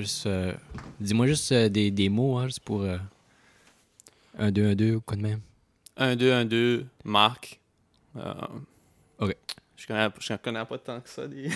[0.00, 0.52] juste, euh,
[1.00, 2.84] dis-moi juste euh, des, des mots, hein, juste pour
[4.38, 5.40] 1, 2, 1, 2 ou quoi de même.
[5.96, 7.58] 1, 2, 1, 2, Marc.
[8.16, 8.32] Euh,
[9.18, 9.36] Ok.
[9.76, 11.26] Je connais, je connais pas tant que ça.
[11.26, 11.48] Des...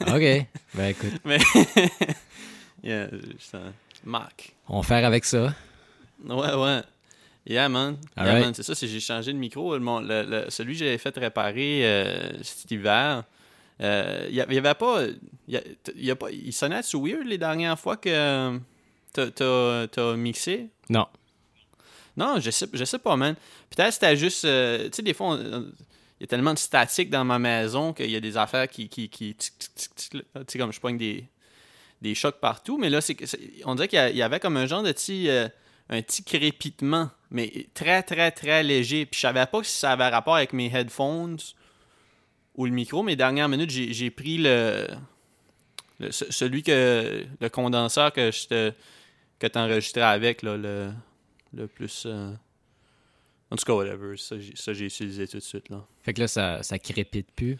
[0.00, 0.46] OK.
[0.74, 1.38] ben écoute, Mais.
[2.82, 3.72] yeah, juste un-
[4.04, 4.52] Marc.
[4.68, 5.54] on va faire avec ça.
[6.24, 6.82] Ouais, ouais.
[7.46, 7.96] Yeah, man.
[8.16, 8.44] Yeah, Alright.
[8.46, 8.54] man.
[8.54, 9.76] C'est ça, j'ai changé de micro.
[9.76, 13.24] Le, le- celui que j'avais fait réparer euh, cet hiver,
[14.28, 15.04] il y a- il y avait pas.
[15.48, 15.62] Il y a-
[15.96, 16.30] il y a pas.
[16.30, 18.58] Il sonnait-tu weird les dernières fois que euh,
[19.12, 20.68] t'as- mixé?
[20.88, 21.06] Non.
[22.16, 23.34] Non, je sais, je sais pas, man.
[23.74, 24.44] Peut-être c'était juste.
[24.44, 25.72] euh, tu sais, des fois, il
[26.20, 28.88] y a tellement de statique dans ma maison qu'il y a des affaires qui.
[28.88, 29.34] qui, tu
[30.46, 31.24] sais, comme je pogne des,
[32.02, 32.76] des chocs partout.
[32.78, 33.16] Mais là, c'est
[33.64, 35.28] on dirait qu'il y avait comme un genre de petit.
[35.28, 35.48] euh,
[35.88, 39.04] un petit crépitement, mais très, très, très léger.
[39.04, 41.36] Puis je savais pas si ça avait rapport avec mes headphones
[42.54, 43.02] ou le micro.
[43.02, 44.86] Mais dernière minute, j'ai pris le,
[46.00, 47.24] le- ce- celui que.
[47.40, 48.72] le condenseur que je te
[49.38, 50.92] que t'enregistrais avec, là, le,
[51.54, 52.04] le plus.
[52.06, 52.32] euh,
[53.50, 54.16] En tout cas, whatever.
[54.16, 55.68] Ça, j'ai- utilisé tout de suite.
[55.68, 55.84] Là.
[56.02, 57.58] Fait que là, ça, ça crépite plus?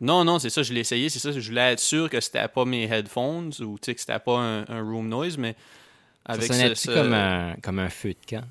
[0.00, 1.08] Non, non, c'est ça, je l'ai essayé.
[1.08, 4.38] C'est ça, je voulais être sûr que c'était pas mes headphones ou que c'était pas
[4.38, 5.54] un, un room noise, mais.
[6.24, 8.44] Avec ça ce- sonnait-tu ce- comme, un, comme un feu de camp?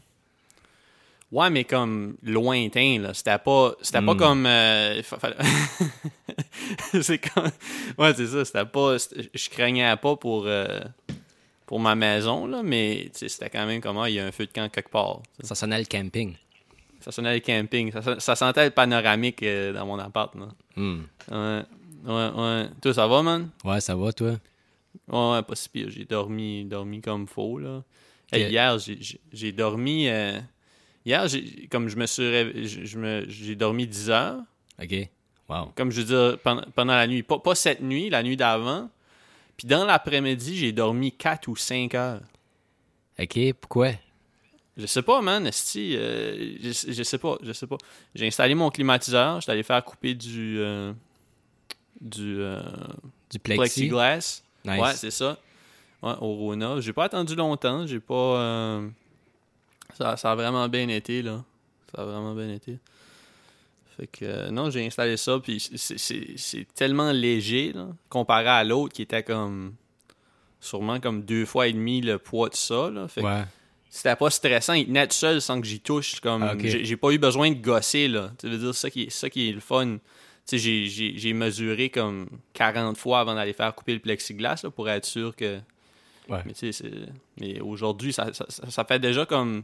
[1.36, 3.14] Ouais, mais comme lointain, là.
[3.14, 4.18] C'était pas, c'était pas Hmm.
[4.18, 4.46] comme.
[4.46, 5.02] euh,
[7.02, 7.50] c'est comme.
[7.98, 8.46] Ouais, c'est ça.
[8.46, 8.98] C'était pas.
[8.98, 10.44] Je craignais pas pour.
[10.48, 10.80] euh,
[11.66, 14.46] pour ma maison, là, mais c'était quand même comme, ah, il y a un feu
[14.46, 15.22] de camp quelque part.
[15.42, 16.36] Ça sonnait le camping.
[17.00, 17.92] Ça sonnait le camping.
[18.20, 20.32] Ça, sentait le panoramique euh, dans mon appart.
[20.36, 20.48] Là.
[20.76, 21.02] Hmm.
[21.32, 21.64] Ouais,
[22.06, 22.68] ouais, ouais.
[22.82, 23.50] Toi, ça va, man?
[23.64, 24.36] Ouais, ça va, toi?
[25.08, 25.88] Ouais, ouais, pas si pire.
[25.90, 27.82] J'ai dormi, dormi comme faux, là.
[28.32, 28.78] Hier,
[29.34, 30.08] j'ai dormi...
[31.06, 31.26] Hier,
[31.70, 34.40] comme je me suis réve- je- je me- j'ai dormi 10 heures.
[34.82, 35.10] OK.
[35.48, 35.72] Wow.
[35.76, 37.22] Comme je veux dire, pendant, pendant la nuit.
[37.22, 38.90] Pas, pas cette nuit, la nuit d'avant.
[39.58, 42.22] Puis dans l'après-midi, j'ai dormi 4 ou 5 heures.
[43.20, 43.92] OK, pourquoi?
[44.78, 47.78] Je sais pas, man, esti, euh, je, je sais pas, je sais pas.
[48.14, 50.92] J'ai installé mon climatiseur, j'étais allé faire couper du euh,
[52.02, 52.62] du euh,
[53.32, 53.60] Du plexi?
[53.60, 54.42] plexiglas.
[54.66, 54.82] Nice.
[54.82, 55.38] Ouais, c'est ça.
[56.04, 56.82] Ouais, au Rona.
[56.82, 58.88] J'ai pas attendu longtemps, j'ai pas euh,
[59.98, 61.44] ça, ça a vraiment bien été là.
[61.96, 62.78] Ça a vraiment bien été.
[63.98, 68.94] Fait que euh, non, j'ai installé ça puis c'est- tellement léger là, comparé à l'autre
[68.94, 69.74] qui était comme
[70.60, 73.08] sûrement comme deux fois et demi le poids de ça là.
[73.08, 73.44] Fait que ouais.
[73.90, 76.20] c'était pas stressant, il tenait tout seul sans que j'y touche.
[76.20, 78.32] Comme, Ah, j'ai, pas eu besoin de gosser, là.
[78.38, 79.98] Tu veux dire, ça qui est, ça qui est le fun.
[80.48, 80.86] Tu sais,
[81.16, 85.34] j'ai, mesuré comme 40 fois avant d'aller faire couper le plexiglas, là, pour être sûr
[85.36, 85.60] que...
[86.28, 86.42] Ouais.
[86.46, 86.54] Mais
[87.40, 89.64] mais aujourd'hui, ça, ça- ça fait déjà comme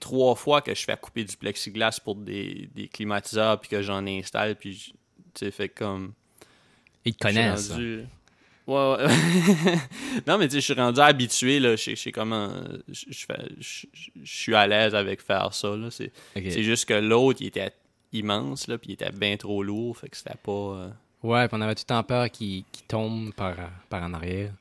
[0.00, 4.06] trois fois que je fais couper du plexiglas pour des, des climatiseurs, puis que j'en
[4.06, 4.92] installe, puis
[5.34, 6.12] tu sais, fait comme...
[7.04, 7.70] Ils te connaissent.
[7.72, 8.06] rendu-
[8.66, 9.06] Ouais, ouais.
[10.26, 11.76] non, mais tu sais, je suis rendu habitué, là.
[11.76, 12.50] Je sais- comment.
[12.88, 13.86] Je
[14.24, 15.90] suis à l'aise avec faire ça, là.
[15.90, 17.72] C'est juste que l'autre, il était
[18.14, 20.50] immense, là, puis il était bien trop lourd, fait que c'était pas.
[20.52, 20.88] euh,
[21.22, 23.54] Ouais, puis on avait tout le temps peur qu'il qu'il tombe par,
[23.90, 24.52] par en arrière.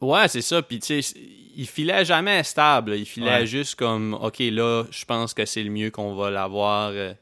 [0.00, 0.60] Ouais, c'est ça.
[0.62, 1.18] Puis, tu sais,
[1.56, 2.94] il filait jamais stable.
[2.96, 3.46] Il filait Ouais.
[3.46, 6.90] juste comme, OK, là, je pense que c'est le mieux qu'on va l'avoir.
[6.90, 7.14] euh,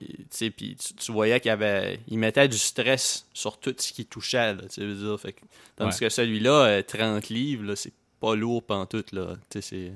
[0.00, 2.00] et, Tu sais, puis tu, tu voyais qu'il y avait...
[2.08, 5.18] Il mettait du stress sur tout ce qui touchait, là, tu veux dire.
[5.20, 5.40] Fait que-
[5.76, 6.00] tandis Ouais.
[6.00, 9.34] que celui-là, euh, 30 livres, là, c'est pas lourd pantoute, là.
[9.50, 9.92] Tu sais, c'est...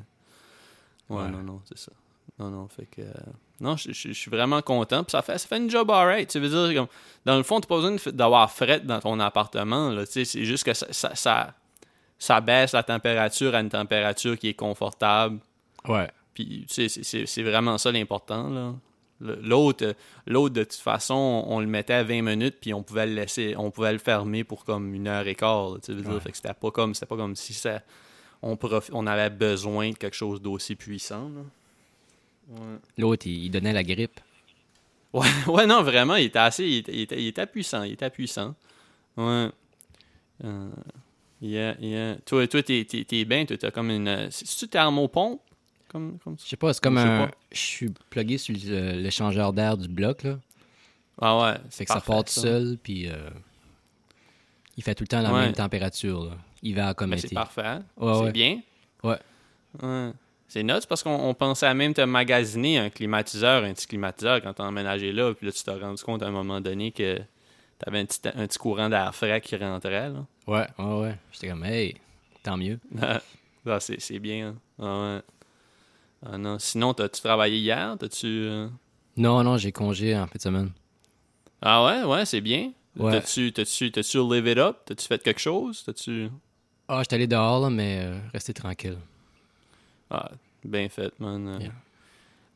[1.14, 1.28] Ouais, Ouais.
[1.30, 1.92] non, non, c'est ça.
[2.38, 3.02] Non, non, fait que...
[3.02, 3.12] euh,
[3.60, 5.04] Non, je, suis vraiment content.
[5.04, 6.30] Puis ça fait, ça fait une job alright.
[6.30, 6.88] Tu veux dire, comme,
[7.26, 9.90] dans le fond, t'as pas besoin d'avoir fret dans ton appartement.
[9.90, 11.54] Là, tu sais, c'est juste que ça, ça, ça,
[12.20, 15.40] ça baisse la température à une température qui est confortable.
[15.88, 16.08] Ouais.
[16.34, 18.74] Puis, tu sais, c'est- c'est c'est vraiment ça l'important, là.
[19.20, 19.94] L'autre,
[20.26, 23.54] l'autre, de toute façon, on, le mettait à 20 minutes, puis on pouvait le laisser,
[23.56, 26.12] on pouvait le fermer pour comme une heure et quart, tu veux dire.
[26.12, 26.20] Ouais.
[26.20, 27.82] Fait que c'était pas comme, c'était pas comme si ça,
[28.42, 31.42] on, avait besoin de quelque chose d'aussi puissant, là.
[32.48, 32.78] Ouais.
[32.96, 34.20] L'autre, il, il donnait la grippe.
[35.12, 36.64] Ouais, ouais, non, vraiment, il était assez.
[36.64, 38.54] Il était, il était, il était puissant, il était puissant.
[39.18, 39.50] Ouais.
[40.44, 40.70] Euh,
[41.40, 42.16] yeah, yeah.
[42.26, 44.08] Toi, toi t'es, t'es, t'es bien, toi, t'as comme une.
[44.08, 45.40] euh, C'est-tu thermopompe?
[45.88, 47.30] Comme, comme Je sais pas, c'est comme Je un...
[47.50, 50.38] Je suis plugué sur le- l'échangeur d'air du bloc, là.
[51.20, 51.52] Ah ouais.
[51.54, 53.28] Fait c'est que ça part tout seul, puis euh,
[54.76, 55.40] il fait tout le temps la Ouais.
[55.46, 56.32] même température, là.
[56.62, 57.28] Hiver comme Ben, été.
[57.28, 57.62] c'est parfait.
[57.64, 57.82] hein?
[57.96, 58.32] Ouais, c'est ouais.
[58.32, 58.60] bien?
[59.02, 59.16] Ouais.
[59.82, 60.10] Ouais.
[60.48, 64.42] C'est nuts parce qu'on on pensait à même te magasiner un climatiseur, un petit climatiseur
[64.42, 67.18] quand t'as emménagé là, puis là, tu t'es rendu compte à un moment donné que
[67.84, 70.24] t'avais un petit, un petit courant d'air frais qui rentrait, là.
[70.46, 71.18] Ouais, ouais, ouais.
[71.32, 71.96] J'étais comme, hey,
[72.42, 72.78] tant mieux.
[73.66, 74.48] Ah, c'est, c'est bien.
[74.48, 74.54] hein.
[74.82, 75.22] Ah ouais.
[76.32, 76.58] Ah non.
[76.58, 77.94] Sinon, t'as-tu travaillé hier?
[78.00, 78.26] T'as-tu.
[78.26, 78.68] euh,
[79.18, 80.70] Non, non, j'ai congé en fin de semaine.
[81.60, 82.72] Ah ouais, ouais, c'est bien.
[82.96, 83.12] Ouais.
[83.12, 84.78] T'as-tu, t'as-tu, t'as-tu live it up?
[84.86, 85.82] T'as-tu fait quelque chose?
[85.84, 86.30] T'as-tu?
[86.88, 88.96] Ah, j'étais allé dehors, là, mais euh, restez tranquille.
[90.10, 90.30] Ah,
[90.64, 91.58] bien fait, man.
[91.60, 91.72] Yeah.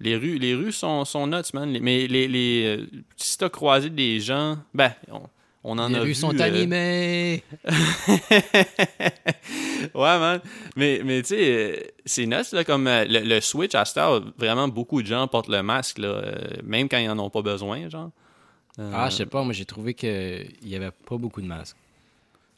[0.00, 1.78] Les rues, les rues sont, sont nuts, man.
[1.80, 2.86] Mais les, les, euh,
[3.16, 5.22] si t'as croisé des gens, ben, on,
[5.62, 6.14] on en Les a rues vu.
[6.14, 7.42] sont euh, animées!
[9.94, 10.40] ouais, man.
[10.76, 14.68] Mais, mais tu sais, euh, c'est nuts, là, comme le, le Switch à heure, vraiment
[14.68, 16.22] beaucoup de gens portent le masque, là,
[16.64, 18.10] même quand ils en ont pas besoin, genre.
[18.78, 21.76] Euh, Ah, je sais pas, moi j'ai trouvé qu'il y avait pas beaucoup de masques.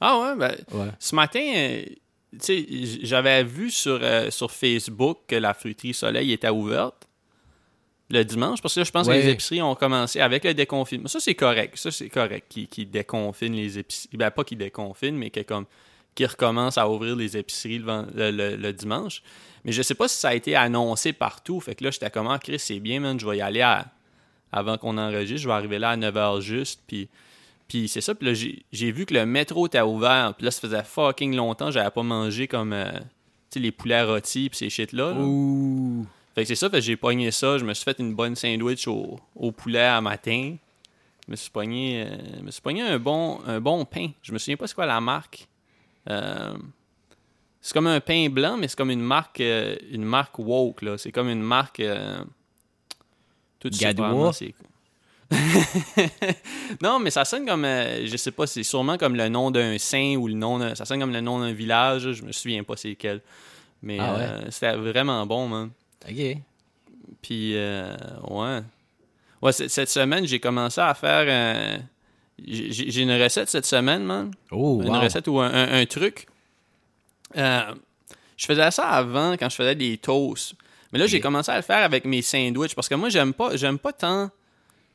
[0.00, 0.88] Ah ouais, ben, Ouais.
[0.98, 1.40] ce matin,
[2.32, 2.66] tu sais,
[3.02, 7.05] j'avais vu sur, euh, sur Facebook que la fruiterie Soleil était ouverte
[8.10, 9.18] le dimanche, parce que là, je pense Ouais.
[9.20, 11.08] que les épiceries ont commencé avec le déconfinement.
[11.08, 11.76] Ça, c'est correct.
[11.76, 14.16] Ça, c'est correct qu'ils qu'ils déconfinent les épiceries.
[14.16, 15.66] Ben, pas qu'ils déconfinent, mais que comme
[16.14, 19.22] qu'ils recommencent à ouvrir les épiceries le, le- le- le dimanche.
[19.64, 21.60] Mais je sais pas si ça a été annoncé partout.
[21.60, 23.86] Fait que là, j'étais comme, ah, Chris, c'est bien, man, je vais y aller à-
[24.52, 25.42] avant qu'on enregistre.
[25.42, 27.08] Je vais arriver là à 9h juste, puis...
[27.68, 30.34] Puis c'est ça, puis là, j'ai j'ai vu que le métro était ouvert.
[30.38, 33.00] Puis là, ça faisait fucking longtemps, j'avais pas mangé comme, euh, tu
[33.54, 35.10] sais, les poulets rôtis puis ces shit-là.
[35.10, 35.18] là.
[35.20, 36.06] Ouh!
[36.36, 37.58] Fait que c'est ça, fait que j'ai pogné ça.
[37.58, 40.54] Je me suis fait une bonne sandwich au, au poulet à matin.
[41.26, 44.10] Je me suis pogné, euh, je me suis pogné un bon, un bon pain.
[44.22, 45.48] Je me souviens pas c'est quoi la marque.
[46.08, 46.54] Euh,
[47.60, 50.96] c'est comme un pain blanc, mais c'est comme une marque, euh, une marque woke, là.
[50.96, 51.82] C'est comme une marque...
[53.58, 53.70] Tout
[54.52, 54.68] quoi.
[56.82, 59.76] non, mais ça sonne comme, euh, je sais pas, c'est sûrement comme le nom d'un
[59.78, 62.62] saint ou le nom d'un, ça sonne comme le nom d'un village, je me souviens
[62.62, 63.20] pas c'est lequel.
[63.82, 64.20] Mais Ah ouais?
[64.20, 65.70] euh, c'était vraiment bon, man.
[66.08, 66.36] Ok.
[67.22, 67.96] Puis, euh,
[68.28, 68.62] ouais.
[69.42, 71.24] Ouais, cette semaine, j'ai commencé à faire.
[71.28, 71.78] euh,
[72.46, 74.30] j'ai une recette cette semaine, man.
[74.50, 75.00] Oh, Une wow.
[75.00, 76.26] recette ou un, un- un truc.
[77.36, 77.74] Euh,
[78.36, 80.54] je faisais ça avant quand je faisais des toasts.
[80.92, 83.56] Mais là, j'ai commencé à le faire avec mes sandwichs parce que moi, j'aime pas,
[83.56, 84.30] j'aime pas tant.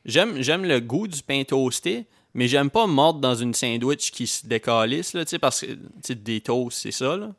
[0.06, 4.25] J'aime, j'aime le goût du pain toasté, mais j'aime pas mordre dans une sandwich qui
[4.25, 7.30] se décalisse, là, tu sais, parce que, des toasts, c'est ça, là.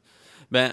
[0.51, 0.73] Ben,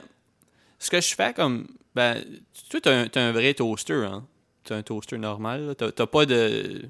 [0.79, 1.67] ce que je fais comme.
[1.93, 2.23] Ben,
[2.69, 4.25] toi, t'as un, vrai toaster, hein.
[4.63, 5.75] T'as un toaster normal.
[5.77, 6.85] T'as, pas de.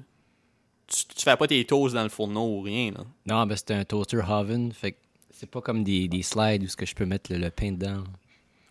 [0.86, 3.04] Tu, tu fais pas tes toasts dans le fourneau ou rien, là.
[3.26, 4.98] Non, ben c'était un toaster oven, fait que
[5.30, 7.72] c'est pas comme des, des slides où ce que je peux mettre le, le pain
[7.72, 8.04] dedans.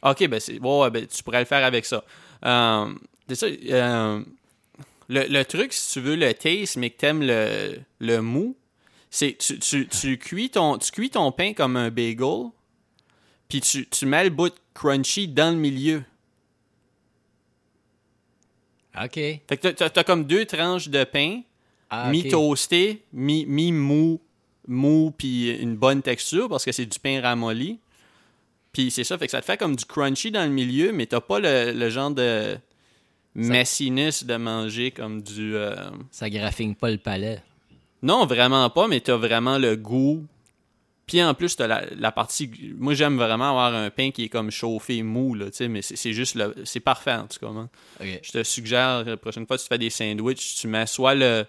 [0.03, 2.03] Ok, ben, c'est, ouais, ouais, ben, tu pourrais le faire avec ça.
[2.45, 2.93] Euh,
[3.27, 3.45] c'est ça.
[3.47, 4.23] euh,
[5.09, 8.55] le, le truc, si tu veux le taste, mais que t'aimes le, le mou,
[9.09, 12.51] c'est tu, tu, tu, cuis ton, tu cuis ton pain comme un bagel,
[13.49, 16.03] puis tu, tu mets le bout crunchy dans le milieu.
[19.01, 19.13] Ok.
[19.15, 21.41] Fait que t'as- t'as comme deux tranches de pain,
[21.89, 22.29] Ah, mi ok.
[22.29, 24.19] toasté, mi, mi mou,
[24.67, 27.79] mou, puis une bonne texture parce que c'est du pain ramolli.
[28.71, 31.05] Puis c'est ça, fait que ça te fait comme du crunchy dans le milieu, mais
[31.07, 32.57] t'as pas le, le genre de
[33.35, 35.55] messiness de manger comme du.
[35.55, 35.75] euh,
[36.11, 37.41] Ça graffine pas le palais.
[38.01, 40.25] Non, vraiment pas, mais t'as vraiment le goût.
[41.09, 42.51] Puis en plus, la, la partie.
[42.77, 45.81] Moi, j'aime vraiment avoir un pain qui est comme chauffé mou, là, tu sais, mais
[45.81, 46.53] c'est juste le.
[46.65, 47.67] C'est parfait, en tout cas.
[47.99, 51.45] Je te suggère, la prochaine fois que tu fais des sandwichs, tu mets soit le.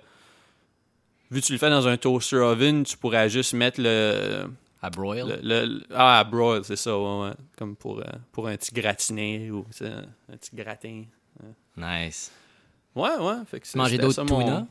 [1.31, 4.47] Vu que tu le fais dans un toaster oven, tu pourrais juste mettre le.
[4.83, 5.39] À broil?
[5.43, 7.35] le- ah, à broil, c'est ça, ouais, ouais.
[7.59, 11.05] Comme pour, euh, pour un petit gratiné ou un petit gratin.
[11.77, 12.33] Nice.
[12.95, 13.35] Ouais, ouais.
[13.51, 14.67] Fait que Manger d'autres ça, mon- tuna?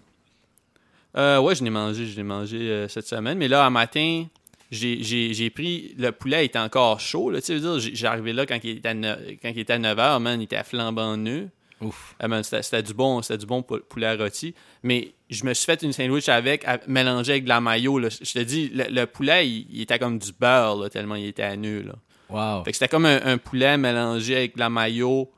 [1.17, 3.37] Euh, ouais, je l'ai mangé, je l'ai mangé euh, cette semaine.
[3.37, 4.25] Mais là, un matin,
[4.71, 5.95] j'ai, pris.
[5.97, 7.29] Le poulet était encore chaud.
[7.31, 10.19] Là, tu sais, arrivé là quand il était à, ne- quand il était à 9h,
[10.19, 11.49] man, il était flambant nu.
[11.81, 12.13] Ouf.
[12.19, 14.53] Ah, c'était, du bon, c'était du bon pou- poulet rôti.
[14.83, 17.99] Mais je me suis fait une sandwich avec, à- mélangé avec de la mayo.
[17.99, 18.09] Là.
[18.09, 21.25] Je te dis, le, le poulet, il, il était comme du beurre, là, tellement il
[21.27, 21.83] était à nu.
[21.83, 21.93] Là.
[22.29, 22.63] Wow.
[22.63, 25.31] Fait que c'était comme un, un poulet mélangé avec de la mayo,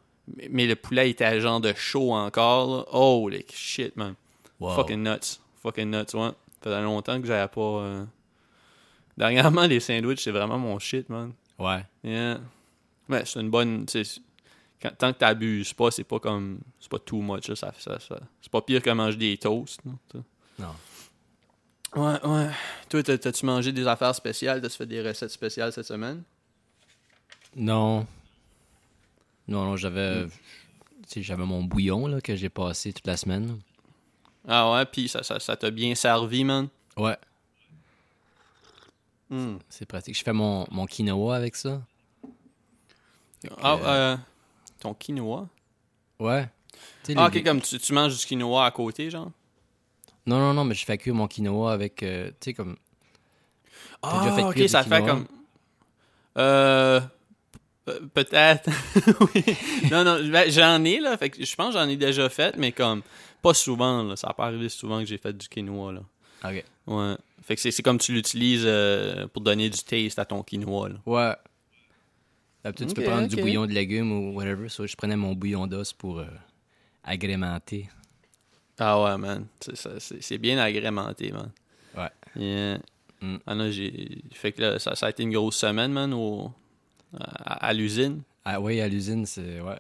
[0.50, 2.78] mais, le poulet était genre de chaud encore.
[2.78, 2.86] Là.
[2.92, 4.16] Holy shit, man.
[4.60, 4.72] Wow.
[4.76, 5.40] Fucking nuts.
[5.62, 6.32] Fucking nuts, ouais.
[6.64, 7.62] Ça faisait longtemps que j'avais pas.
[7.62, 8.04] euh,
[9.18, 11.34] Dernièrement, les sandwichs, c'est vraiment mon shit, man.
[11.60, 11.84] Ouais.
[12.04, 12.40] Yeah.
[13.10, 13.86] Ouais, c'est une bonne.
[14.82, 16.60] Quand, tant que t'abuses pas, c'est pas comme.
[16.80, 19.82] C'est pas too much, là, ça, ça, ça- C'est pas pire que manger des toasts.
[19.86, 19.98] non.
[20.60, 20.76] Non.
[21.94, 22.50] Ouais, ouais.
[22.90, 24.62] Toi, t'as- t'as-tu mangé des affaires spéciales?
[24.62, 26.24] T'as-tu fait des recettes spéciales cette semaine?
[27.56, 28.08] Non.
[29.48, 30.26] Non, non, j'avais.
[31.08, 33.60] sais, J'avais mon bouillon là, que j'ai passé toute la semaine.
[34.48, 36.70] Ah ouais, pis ça, ça, ça t'a bien servi, man?
[36.98, 37.18] Ouais.
[39.32, 39.56] Hmm.
[39.70, 40.16] C'est pratique.
[40.18, 41.82] Je fais mon, mon quinoa avec ça.
[43.64, 44.18] Ah, euh, euh,
[44.80, 45.48] ton quinoa?
[46.20, 46.48] Ouais.
[47.16, 49.32] Ah, les- ok, comme tu, tu manges du quinoa à côté, genre?
[50.28, 52.04] Non, non, non, mais je fais cuire mon quinoa avec.
[52.04, 52.76] euh, tu sais, comme.
[54.02, 55.28] T'as déjà fait Ah, ok, ça fait comme.
[56.38, 57.02] Euh.
[57.86, 58.70] pe- Peut-être.
[59.34, 59.44] oui.
[59.92, 61.18] Non, non, ben, j'en ai, là.
[61.18, 63.02] Fait que je pense que j'en ai déjà fait, mais comme.
[63.42, 64.16] Pas souvent, là.
[64.16, 66.02] Ça n'a pas arrivé souvent que j'ai fait du quinoa, là.
[66.44, 66.64] Ok.
[66.88, 67.16] Ouais.
[67.44, 70.90] Fait que c'est c'est comme tu l'utilises euh, pour donner du taste à ton quinoa,
[70.90, 70.96] là.
[71.06, 71.36] Ouais.
[72.64, 74.70] D'habitude, tu peux prendre du bouillon de légumes ou whatever.
[74.70, 76.28] So, je prenais mon bouillon d'os pour euh,
[77.04, 77.90] agrémenter.
[78.80, 79.46] Ah ouais, man.
[79.60, 81.52] C'est ça, c'est- c'est bien agrémenté, man.
[81.98, 82.10] Ouais.
[82.36, 82.80] Yeah.
[83.22, 83.38] Mm.
[83.46, 84.22] Ah non, j'ai.
[84.34, 86.52] Fait que là, ça, ça a été une grosse semaine, man, au...
[87.20, 88.22] à, à l'usine.
[88.46, 89.60] Ah oui, à l'usine, c'est.
[89.60, 89.80] Ouais.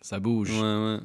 [0.00, 0.50] Ça bouge.
[0.50, 0.98] Ouais, ouais.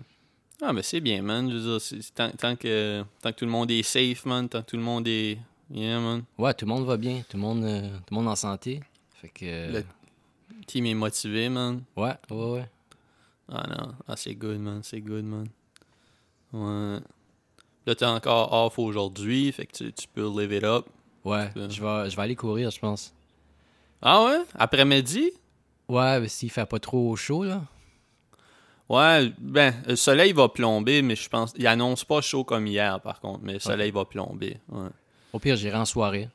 [0.61, 1.49] Ah, mais c'est bien, man.
[1.51, 4.61] Je veux dire, tant, tant que, tant que tout le monde est safe, man, tant
[4.61, 5.37] que tout le monde est.
[5.69, 6.23] Yeah, man.
[6.37, 7.21] Ouais, tout le monde va bien.
[7.29, 8.81] Tout le monde, euh, tout le monde en santé.
[9.15, 9.71] Fait que.
[9.71, 9.83] Le
[10.65, 11.83] team est motivé, man.
[11.95, 12.69] Ouais, ouais, ouais.
[13.49, 14.81] Ah non, ah, c'est good, man.
[14.83, 15.47] C'est good, man.
[16.53, 16.99] Ouais.
[17.85, 20.87] Là, t'es encore off aujourd'hui, fait que tu, tu peux live it up.
[21.23, 23.13] Ouais, je vais, je vais aller courir, je pense.
[24.01, 24.39] Ah ouais?
[24.55, 25.31] Après-midi?
[25.87, 27.61] Ouais, mais s'il fait pas trop chaud, là.
[28.89, 31.53] Ouais, ben, le soleil va plomber, mais je pense.
[31.57, 34.57] Il annonce pas chaud comme hier, par contre, mais le soleil va plomber.
[34.69, 34.87] Ouais.
[35.33, 36.29] Au pire, j'irai en soirée.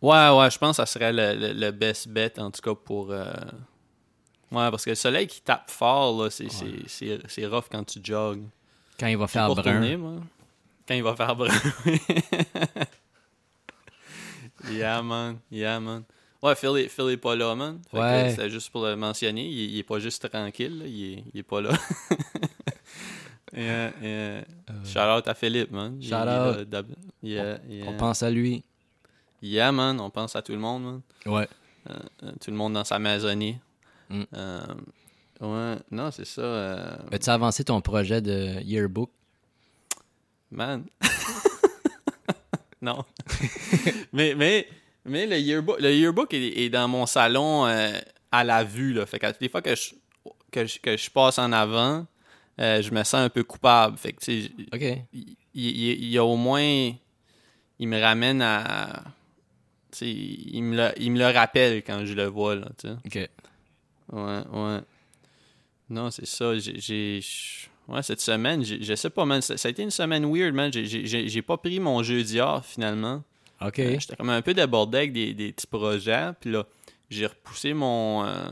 [0.00, 2.74] Ouais, ouais, je pense que ça serait le, le- le best bet, en tout cas,
[2.74, 3.10] pour.
[3.10, 3.32] euh,
[4.50, 7.84] Ouais, parce que le soleil qui tape fort, là, c'est c'est- c'est- c'est rough quand
[7.84, 8.44] tu jogues.
[9.00, 9.80] Quand il va faire brun.
[9.96, 10.12] moi.
[10.86, 11.48] Quand il va faire brun.
[14.70, 15.38] yeah, man.
[15.50, 16.04] Yeah, man.
[16.44, 17.80] Ouais, Phil est, Phil est pas là, man.
[17.90, 18.30] Fait que Ouais.
[18.30, 19.46] C'était juste pour le mentionner.
[19.46, 20.84] Il, il est pas juste tranquille, là.
[20.86, 21.70] Il, est, il est pas là.
[23.56, 24.44] yeah, yeah.
[24.84, 26.00] Shout out à Philippe, man.
[26.02, 26.68] Shout out.
[27.22, 27.58] Yeah.
[27.86, 28.62] On pense à lui.
[29.40, 29.98] Yeah, man.
[30.00, 31.00] On pense à tout le monde, man.
[31.24, 31.48] Ouais.
[31.88, 33.58] Euh, tout le monde dans sa maisonnée.
[34.10, 34.22] Mm.
[34.34, 34.66] Euh,
[35.40, 36.42] ouais, non, c'est ça.
[36.42, 39.10] euh, As-tu avancé ton projet de yearbook?
[40.50, 40.84] Man.
[42.82, 43.02] non.
[44.12, 44.68] mais, mais,
[45.04, 47.92] mais le yearbook, le yearbook est, est dans mon salon euh,
[48.32, 48.92] à la vue.
[48.92, 49.06] Là.
[49.06, 49.90] Fait que des fois que je,
[50.50, 52.06] que je, que je passe en avant,
[52.60, 53.96] euh, je me sens un peu coupable.
[53.98, 56.92] Fait que, tu il, il- il y a au moins.
[57.78, 59.02] Il me ramène à.
[60.00, 62.54] il me, le, il me le rappelle quand je le vois.
[62.56, 62.68] Là.
[63.04, 63.14] OK.
[64.12, 64.78] Ouais, ouais.
[65.90, 66.56] Non, c'est ça.
[66.58, 67.20] J'ai.
[67.86, 69.42] Ouais, cette semaine, je sais pas, man.
[69.42, 70.70] Ça, ça a été une semaine weird, man.
[70.72, 73.22] J'ai pas pris mon jeudi off, finalement.
[73.60, 73.78] OK.
[73.78, 76.30] Euh, J'étais comme un peu débordé avec des, des petits projets.
[76.40, 76.66] Puis là,
[77.10, 78.24] j'ai repoussé mon.
[78.24, 78.48] euh,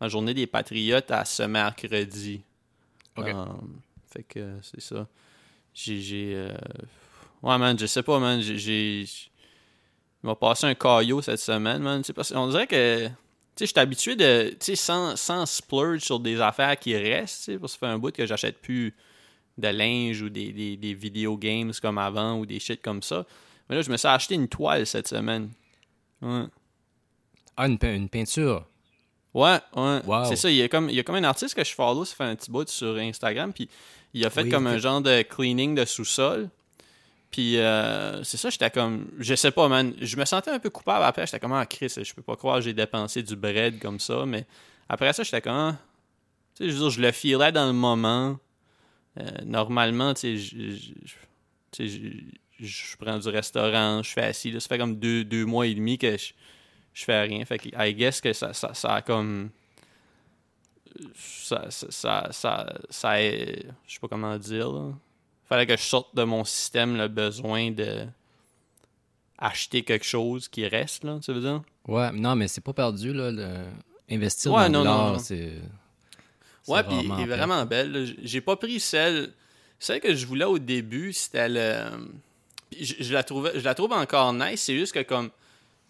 [0.00, 2.42] ma journée des Patriotes à ce mercredi.
[3.16, 3.26] OK.
[3.28, 3.44] Euh,
[4.12, 5.06] fait que c'est ça.
[5.74, 6.48] J'ai.
[7.42, 8.40] Ouais, man, je sais pas, man.
[8.40, 9.00] J'ai.
[9.02, 12.00] Il m'a passé un caillot cette semaine, man.
[12.02, 13.06] Tu sais, parce qu'on dirait que.
[13.06, 13.12] Tu
[13.56, 14.50] sais, je suis habitué de.
[14.50, 17.86] Tu sais, sans, sans splurge sur des affaires qui restent, tu sais, parce que ça
[17.86, 18.94] fait un bout que j'achète plus
[19.58, 23.26] de linge ou des, des, des video games comme avant ou des shit comme ça.
[23.68, 25.50] Mais là, je me suis acheté une toile cette semaine.
[26.20, 26.44] Ouais.
[27.56, 28.66] Ah, une, pe- une peinture.
[29.34, 30.00] Ouais, ouais.
[30.04, 30.24] Wow.
[30.26, 30.50] C'est ça.
[30.50, 32.24] Il y, a comme, il y a comme un artiste que je follow, ça fait
[32.24, 33.68] un petit bout sur Instagram, puis
[34.12, 36.50] il a fait Oui, comme un genre de cleaning de sous-sol.
[37.30, 39.10] Puis euh, c'est ça, j'étais comme.
[39.18, 39.94] Je sais pas, man.
[39.98, 41.24] Je me sentais un peu coupable après.
[41.24, 44.26] J'étais comme, ah, Chris, je peux pas croire j'ai dépensé du bread comme ça.
[44.26, 44.44] Mais
[44.86, 45.78] après ça, j'étais comme, ah,
[46.54, 48.38] tu sais, je veux dire, je le filais dans le moment.
[49.18, 51.88] Euh, normalement, tu sais,
[52.66, 54.50] je- prends du restaurant, je fais assis.
[54.50, 56.32] Là, ça fait comme deux, deux mois et demi que je,
[56.94, 57.44] je fais rien.
[57.44, 59.50] Fait que, I guess que ça, ça, ça a comme.
[61.16, 64.90] Ça, ça, ça, ça, ça est- je sais pas comment dire, là.
[65.48, 68.06] Fallait que je sorte de mon système le besoin de
[69.38, 71.62] acheter quelque chose qui reste, là, tu veux dire?
[71.88, 73.30] Ouais, non, mais c'est pas perdu, là.
[73.30, 73.64] le-
[74.10, 75.18] Investir Ouais, dans l'art, non.
[75.18, 75.52] c'est...
[76.68, 78.14] Ouais, puis elle est vraiment belle.
[78.22, 79.32] J'ai pas pris celle.
[79.78, 82.12] Celle que je voulais au début, c'était le.
[82.80, 84.62] Je, je la trouvais, je la trouve encore nice.
[84.62, 85.30] C'est juste que comme.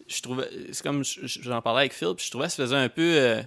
[0.09, 0.49] Je trouvais.
[0.73, 1.05] C'est comme.
[1.05, 3.03] je- J'en parlais avec Phil, puis je trouvais que ça faisait un peu.
[3.19, 3.43] euh,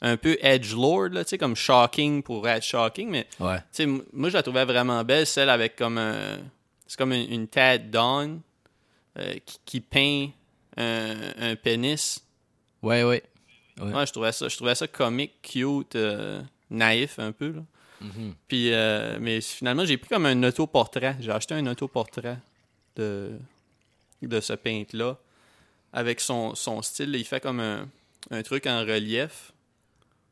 [0.00, 3.56] un peu edgelord, là, tu sais, comme shocking pour être shocking, mais Ouais.
[3.72, 6.38] tu sais, moi je la trouvais vraiment belle, celle avec comme un.
[6.86, 8.40] C'est comme une, une tête d'âne
[9.18, 10.28] euh, qui, qui peint
[10.76, 12.22] un, un pénis.
[12.82, 13.22] Ouais, ouais.
[13.80, 13.92] Ouais.
[13.94, 17.52] Ouais, je trouvais ça, je trouvais ça comique, cute, euh, naïf un peu.
[17.52, 17.62] Là.
[18.02, 18.34] Mhm.
[18.46, 21.16] Puis, euh, mais finalement, j'ai pris comme un autoportrait.
[21.20, 22.36] J'ai acheté un autoportrait
[22.96, 23.32] de,
[24.22, 25.16] de ce peintre-là.
[25.92, 27.88] Avec son, son style, il fait comme un,
[28.30, 29.52] un truc en relief.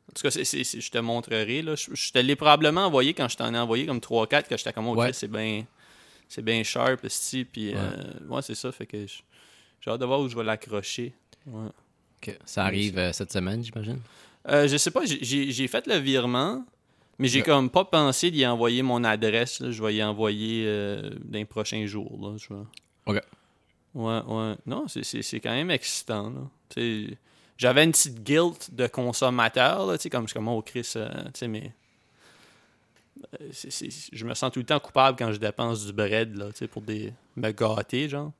[0.09, 1.61] En tout cas, je te montrerai.
[1.61, 1.75] Là.
[1.75, 4.73] Je, je te l'ai probablement envoyé quand je t'en ai envoyé comme 3-4, que j'étais
[4.73, 5.13] comme, oh, Ouais.
[5.13, 5.65] C'est bien
[6.27, 6.99] c'est bien sharp.
[7.51, 7.75] Puis, Ouais.
[7.77, 8.71] euh, ouais, c'est ça.
[8.71, 11.13] Fait que j'ai hâte de voir où je vais l'accrocher.
[11.45, 11.69] Ouais.
[12.21, 12.37] OK.
[12.45, 13.99] Ça arrive euh, cette semaine, j'imagine?
[14.49, 16.65] Euh, je sais pas, j'ai fait le virement,
[17.19, 17.45] mais j'ai Ouais.
[17.45, 19.59] comme pas pensé d'y envoyer mon adresse.
[19.59, 19.71] là.
[19.71, 22.17] Je vais y envoyer euh, dans les prochains jours.
[22.21, 22.61] Là, je vais-
[23.05, 23.21] OK.
[23.95, 24.55] Ouais, ouais.
[24.65, 25.03] Non, c'est-
[25.39, 26.33] quand même excitant.
[27.57, 31.71] J'avais une petite guilt de consommateur, là, comme je comme, oh Chris, euh, sais, mais.
[33.39, 33.49] euh,
[34.11, 37.13] je me sens tout le temps coupable quand je dépense du bread, là, pour des,
[37.35, 38.31] me gâter, genre.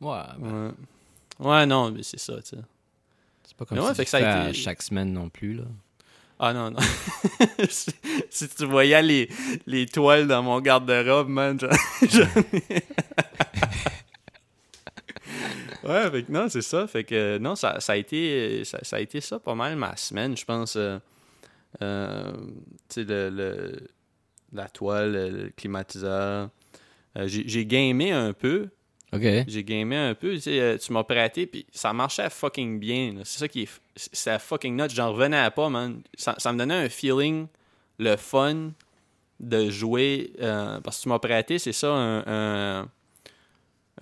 [0.00, 0.18] Ouais.
[0.38, 0.74] ben,
[1.38, 1.46] Ouais.
[1.46, 2.62] Ouais, non, mais c'est ça, tu sais.
[3.44, 5.28] C'est pas comme Mais ouais, si fait tu que ça a été- chaque semaine non
[5.28, 5.64] plus, là.
[6.38, 6.78] Ah non, non.
[7.70, 9.28] si, tu voyais les,
[9.66, 11.58] les toiles dans mon garde-robe, man,
[12.02, 12.82] ai-
[15.84, 16.86] ouais, fait que non, c'est ça.
[16.86, 19.96] Fait que non, ça, ça, a été, ça, ça a été ça pas mal ma
[19.96, 20.76] semaine, je pense.
[20.76, 20.98] euh,
[21.82, 22.32] euh,
[22.88, 23.88] tu sais, le, le-
[24.52, 26.50] la toile, le climatiseur.
[27.18, 28.68] Euh, j'ai gamé un peu.
[29.12, 29.22] OK.
[29.46, 33.14] J'ai gamé un peu, tu m'as prêté, puis ça marchait fucking bien.
[33.24, 33.80] C'est ça qui est.
[33.96, 34.90] C'est fucking nuts.
[34.94, 36.02] J'en revenais pas, man.
[36.16, 37.46] Ça, ça me donnait un feeling,
[37.98, 38.70] le fun
[39.40, 40.32] de jouer.
[40.40, 42.88] euh, parce que tu m'as prêté, c'est ça, un, un,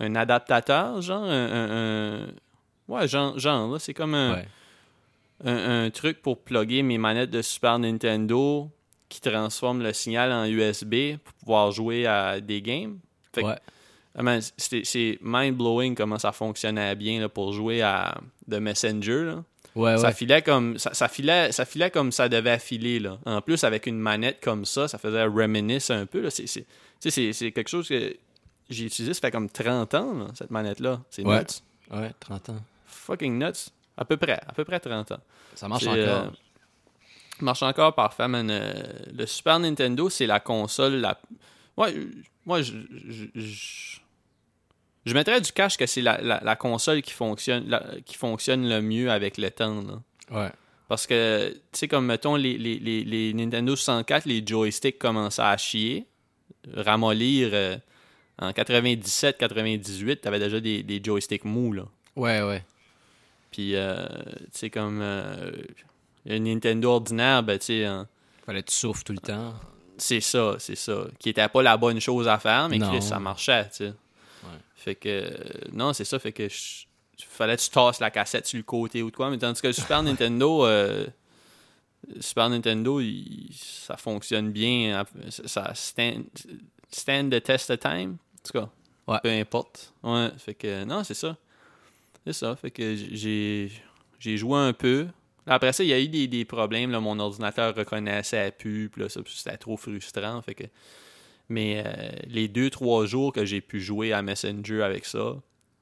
[0.01, 1.23] un adaptateur, genre.
[1.25, 2.27] Un,
[2.89, 4.47] ouais, genre, genre là, c'est comme un, Ouais.
[5.45, 8.69] un, truc pour plugger mes manettes de Super Nintendo
[9.09, 12.97] qui transforme le signal en USB pour pouvoir jouer à des games.
[13.33, 13.59] Fait que Ouais.
[14.17, 18.17] ah, c'est mind-blowing comment ça fonctionnait bien là, pour jouer à
[18.49, 19.23] The Messenger.
[19.25, 19.43] là.
[19.75, 20.13] Ouais, Ça, ouais.
[20.13, 22.99] filait comme, ça, ça filait, ça filait comme ça devait filer.
[22.99, 23.17] Là.
[23.25, 26.21] En plus, avec une manette comme ça, ça faisait reminisce un peu.
[26.21, 26.29] là.
[26.29, 26.65] C'est- c'est-
[26.99, 28.15] C'est c'est quelque chose que
[28.69, 31.01] j'ai utilisé, ça fait comme 30 ans, là, cette manette-là.
[31.09, 31.39] C'est Ouais.
[31.39, 31.45] nuts.
[31.91, 32.61] Ouais, 30 ans.
[32.87, 33.69] Fucking nuts.
[33.97, 35.19] À peu près, à peu près 30 ans.
[35.55, 36.23] Ça marche C'est, encore.
[36.25, 36.29] euh,
[37.41, 38.49] marche encore parfait, man.
[38.49, 38.73] Euh,
[39.13, 41.19] le Super Nintendo, c'est la console la.
[41.77, 41.93] Ouais,
[42.45, 42.73] moi, je.
[43.07, 43.97] Je, je,
[45.05, 48.67] je mettrais du cash que c'est la, la, la console qui fonctionne, la- qui fonctionne
[48.67, 49.81] le mieux avec le temps.
[49.83, 50.01] là.
[50.31, 50.51] Ouais.
[50.87, 55.41] Parce que, tu sais, comme mettons les, les, les, les Nintendo 64, les joysticks commençaient
[55.41, 56.05] à chier,
[56.73, 57.49] ramollir.
[57.53, 57.77] euh,
[58.37, 61.83] en 97-98, t'avais déjà des, des joysticks mous, là.
[62.15, 62.63] Ouais, ouais.
[63.51, 65.51] Puis, euh, tu sais, comme euh,
[66.29, 68.07] un Nintendo ordinaire, ben, tu sais, hein,
[68.45, 69.55] Fallait que tu souffles tout le temps.
[69.97, 71.05] c'est ça, c'est ça.
[71.17, 72.77] Qui était pas la bonne chose à faire, mais.
[72.79, 73.93] Chris, ça marchait, tu sais.
[74.75, 75.31] Fait que,
[75.71, 76.85] non, c'est ça, fait que je-
[77.27, 79.67] fallait que tu tasses la cassette sur le côté ou de quoi, mais tandis que
[79.67, 81.07] le Super Nintendo, euh,
[82.19, 85.03] Super Nintendo, il- ça fonctionne bien,
[85.45, 86.25] ça stand,
[86.91, 88.69] stand the test of time, en tout cas,
[89.07, 89.19] Ouais.
[89.23, 89.93] peu importe.
[90.03, 91.37] Ouais, fait que, non, c'est ça.
[92.25, 93.71] C'est ça, fait que j'ai
[94.19, 95.07] j'ai joué un peu.
[95.45, 96.89] Après ça, il y a eu des, des problèmes.
[96.89, 98.89] Là, mon ordinateur reconnaissait plus.
[98.89, 100.41] Puis là, ça, c'était trop frustrant.
[100.41, 100.63] Fait que...
[101.49, 101.91] Mais euh,
[102.27, 105.35] les deux, trois jours que j'ai pu jouer à Messenger avec ça,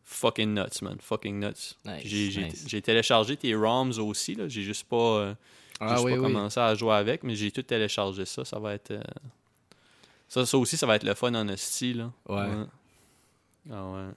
[0.03, 0.97] fucking nuts, man.
[0.99, 1.75] Fucking nuts.
[1.85, 2.83] Nice, J'ai nice.
[2.83, 4.35] téléchargé tes ROMs aussi.
[4.35, 4.47] là.
[4.49, 5.33] J'ai juste pas, euh,
[5.79, 6.23] Ah juste oui, pas oui.
[6.23, 8.43] commencé à jouer avec, mais j'ai tout téléchargé ça.
[8.43, 8.91] Ça va être.
[8.91, 9.01] euh,
[10.27, 12.11] Ça, ça aussi, ça va être le fun en hostie, là.
[12.27, 12.65] Ouais.
[13.71, 14.09] Ah ouais.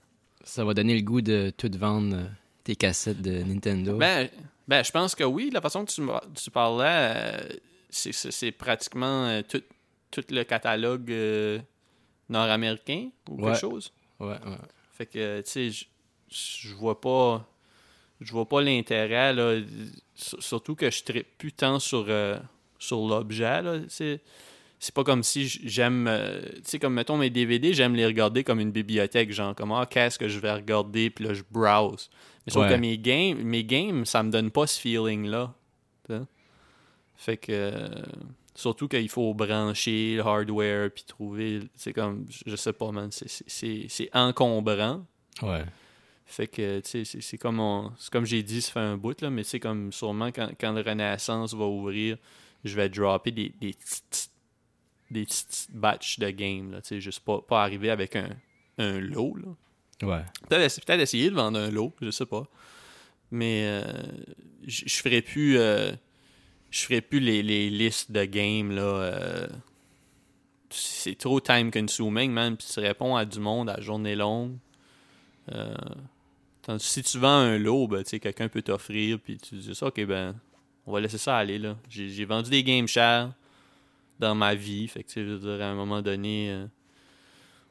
[0.43, 2.17] Ça va donner le goût de tout vendre
[2.63, 3.95] tes cassettes de Nintendo.
[3.97, 4.29] Ben,
[4.67, 5.49] ben, je pense que oui.
[5.53, 6.01] La façon que tu,
[6.35, 7.37] tu parlais,
[7.89, 9.61] c'est- pratiquement tout,
[10.11, 11.59] tout le catalogue euh,
[12.29, 13.51] nord-américain ou Ouais.
[13.51, 13.91] quelque chose.
[14.19, 14.57] Ouais, ouais.
[14.93, 15.69] Fait que, tu sais,
[16.29, 17.45] je- vois pas.
[18.19, 19.59] Je vois pas l'intérêt, là.
[20.15, 22.37] Sur- Surtout que je tripe plus tant sur, euh,
[22.79, 23.79] sur l'objet, là.
[24.79, 26.07] C'est pas comme si j'aime.
[26.07, 29.31] euh, tu sais, comme mettons mes DVD, j'aime les regarder comme une bibliothèque.
[29.31, 32.09] Genre, comme, ah, qu'est-ce que je vais regarder, puis là, je browse.
[32.45, 32.69] Mais sauf Ouais.
[32.75, 35.53] que mes games, mes games, ça me donne pas ce feeling-là.
[37.15, 37.71] Fait que.
[38.57, 41.61] Surtout qu'il faut brancher le hardware, puis trouver.
[41.75, 42.25] C'est comme.
[42.45, 43.09] Je sais pas, man.
[43.11, 43.43] c'est-
[44.13, 45.05] encombrant.
[45.43, 45.63] Ouais.
[46.25, 49.21] Fait que, tu sais, c'est- comme, on- c'est comme j'ai dit, ça fait un bout,
[49.21, 52.17] là, mais c'est comme sûrement quand, quand le Renaissance va ouvrir,
[52.65, 54.27] je vais dropper des, des petits
[55.09, 58.27] des petits batchs de games, là, tu sais, juste pas, pas arriver avec un,
[58.77, 60.05] un lot, là.
[60.05, 60.23] Ouais.
[60.49, 62.45] Peut-être peut-être essayer de vendre un lot, je sais pas.
[63.31, 63.83] Mais euh,
[64.65, 65.91] je je ferai plus euh,
[66.69, 68.81] je ferai plus les, les listes de games là.
[68.81, 69.47] euh,
[70.69, 72.57] c'est trop time consuming, man.
[72.57, 74.57] Puis tu réponds à du monde à journée longue.
[75.53, 75.73] Euh,
[76.77, 80.35] si tu vends un lot, ben, quelqu'un peut t'offrir, puis tu dis ça, ok, ben,
[80.85, 81.77] on va laisser ça aller, là.
[81.87, 83.31] J'ai vendu des games chers
[84.19, 86.65] dans ma vie, fait que, je veux dire, à un moment donné, euh,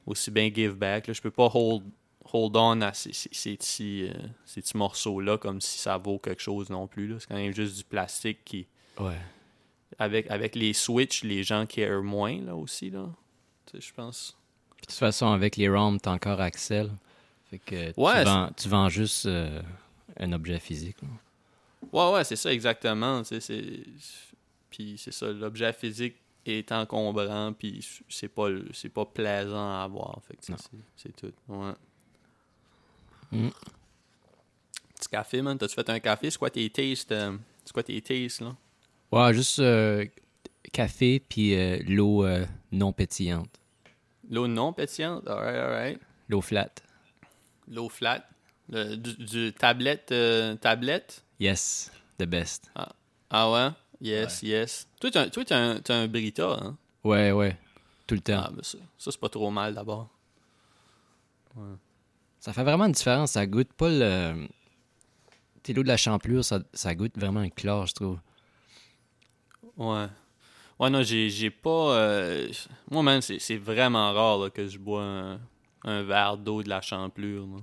[0.07, 1.13] aussi bien give back, là.
[1.13, 1.85] Je peux pas hold,
[2.33, 4.11] hold on à ces, ces, ces petits,
[4.55, 7.15] petits morceaux-là comme si ça vaut quelque chose non plus.
[7.21, 8.67] C'est quand même juste du plastique qui...
[8.99, 9.19] Ouais.
[9.99, 13.07] Avec, avec les Switch, les gens care moins, là, aussi, là.
[13.67, 14.37] Tu sais, je pense...
[14.77, 16.91] Puis de toute façon, avec les ROM, t'as encore Axel.
[17.51, 19.63] Fait que Ouais, tu, vends, tu vends juste euh,
[20.19, 20.97] un objet physique.
[21.03, 21.09] là.
[21.93, 23.23] Ouais, ouais, c'est ça, exactement.
[23.23, 23.85] tu sais, c'est-
[24.71, 30.21] Puis c'est ça, l'objet physique est encombrant, puis c'est pas, c'est pas plaisant à avoir.
[30.29, 30.59] Fait que, tu sais, Non.
[30.97, 31.33] c'est c'est tout.
[31.49, 31.73] Ouais.
[33.33, 33.49] Mm.
[34.95, 35.57] Petit café, man.
[35.59, 36.31] T'as-tu fait un café?
[36.31, 37.13] C'est quoi tes tastes?
[37.13, 38.55] euh, C'est quoi tes tastes, là?
[39.13, 40.05] Ouais, juste euh,
[40.73, 43.61] café puis euh, l'eau euh, non pétillante.
[44.29, 45.27] L'eau non pétillante?
[45.29, 46.01] Alright, alright.
[46.29, 46.71] L'eau flat.
[47.69, 48.25] L'eau flat.
[48.69, 51.25] Le- du, du tablette, euh, tablette?
[51.39, 52.71] Yes, the best.
[53.31, 53.69] Ah ouais?
[54.01, 54.89] Yes, yes.
[55.01, 56.77] Toi, t'as toi, t'as un, un Brita, hein?
[57.05, 57.57] Ouais, ouais.
[58.07, 58.43] Tout le temps.
[58.45, 60.09] Ah, ben ça, ça c'est pas trop mal d'abord.
[62.41, 63.33] Ça fait vraiment une différence.
[63.33, 64.47] Ça goûte pas le.
[65.65, 68.19] Sais, l'eau de la champlure, ça, ça goûte vraiment un chlore, je trouve.
[69.77, 70.07] Ouais.
[70.79, 71.97] Ouais, non, j'ai, j'ai pas.
[71.97, 72.49] euh,
[72.91, 75.41] Moi, man, c'est, vraiment rare là, que je bois un,
[75.85, 77.47] un verre d'eau de la champlure.
[77.47, 77.63] là.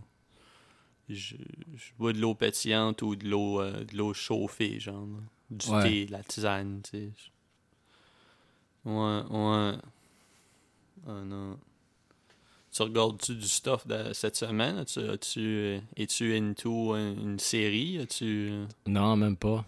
[1.10, 1.36] Je,
[1.76, 5.06] je bois de l'eau pétillante ou de l'eau, euh, de l'eau chauffée, genre.
[5.06, 5.20] là.
[5.52, 5.84] Du Ouais.
[5.84, 7.12] thé, de la tisane, tu sais.
[8.86, 9.74] Ouais, ouais.
[11.08, 11.58] Ah non.
[12.72, 14.80] Tu regardes-tu du stuff de cette semaine?
[14.80, 18.00] As-tu, as-tu, euh, es-tu into une, une série?
[18.00, 18.50] As-tu.
[18.52, 19.64] euh, Non, même pas.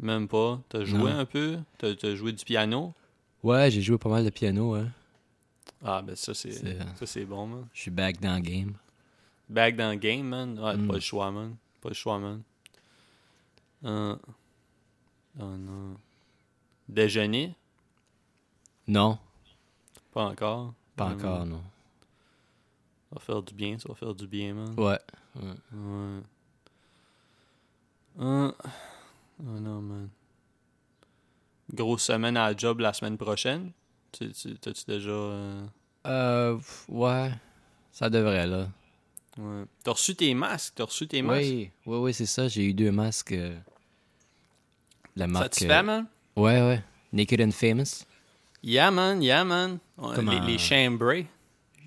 [0.00, 0.60] Même pas.
[0.68, 1.18] T'as joué Non.
[1.18, 1.58] un peu?
[1.78, 2.94] T'as, joué du piano?
[3.42, 4.88] Ouais, j'ai joué pas mal de piano, hein.
[5.84, 7.66] Ah, ben ça, c'est, C'est- ça, c'est bon, man.
[7.72, 8.74] Je suis back dans le game.
[9.48, 10.58] Back dans le game, man?
[10.58, 10.86] Ouais, Mm.
[10.86, 11.56] pas le choix, man.
[11.80, 12.42] Pas le choix, man.
[13.84, 14.16] Euh...
[15.38, 15.96] Oh non.
[16.88, 17.54] Déjeuner?
[18.88, 19.18] Non,
[20.12, 20.74] Pas encore?
[20.96, 21.12] pas Mm.
[21.12, 21.62] encore, non.
[23.10, 24.74] Ça va faire du bien, ça va faire du bien, man.
[24.76, 24.98] Ouais.
[25.36, 26.22] Ouais.
[28.20, 28.52] Euh,
[29.46, 30.08] Oh non, man.
[31.72, 33.72] Grosse semaine à la job la semaine prochaine?
[34.12, 35.10] Tu, tu, t'as-tu déjà...
[35.10, 35.66] euh,
[36.06, 37.30] Euh, ouais.
[37.92, 38.68] Ça devrait, là.
[39.38, 39.64] Ouais.
[39.84, 40.74] T'as reçu tes masques?
[40.76, 41.42] T'as reçu tes masques?
[41.42, 42.48] Oui, oui, oui, c'est ça.
[42.48, 43.32] J'ai eu deux masques.
[43.32, 43.56] euh,
[45.16, 45.44] la marque.
[45.54, 46.06] Satisfait, euh, man?
[46.36, 46.82] Ouais, ouais.
[47.12, 48.04] Naked and Famous.
[48.62, 49.78] Yeah, man, yeah, man.
[49.96, 51.26] Comme les chambray.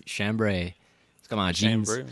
[0.05, 0.75] Chambray.
[1.21, 1.85] C'est comme en jeans.
[1.85, 2.05] Chambray.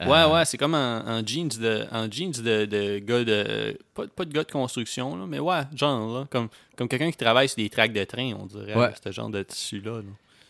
[0.00, 4.06] Euh, Ouais, ouais, c'est comme en jeans de en jeans de, de gars de pas,
[4.06, 7.48] pas de gars de construction là, mais ouais, genre là, comme comme quelqu'un qui travaille
[7.48, 8.92] sur des tracks de train, on dirait, Ouais.
[9.04, 10.00] ce genre de tissu là,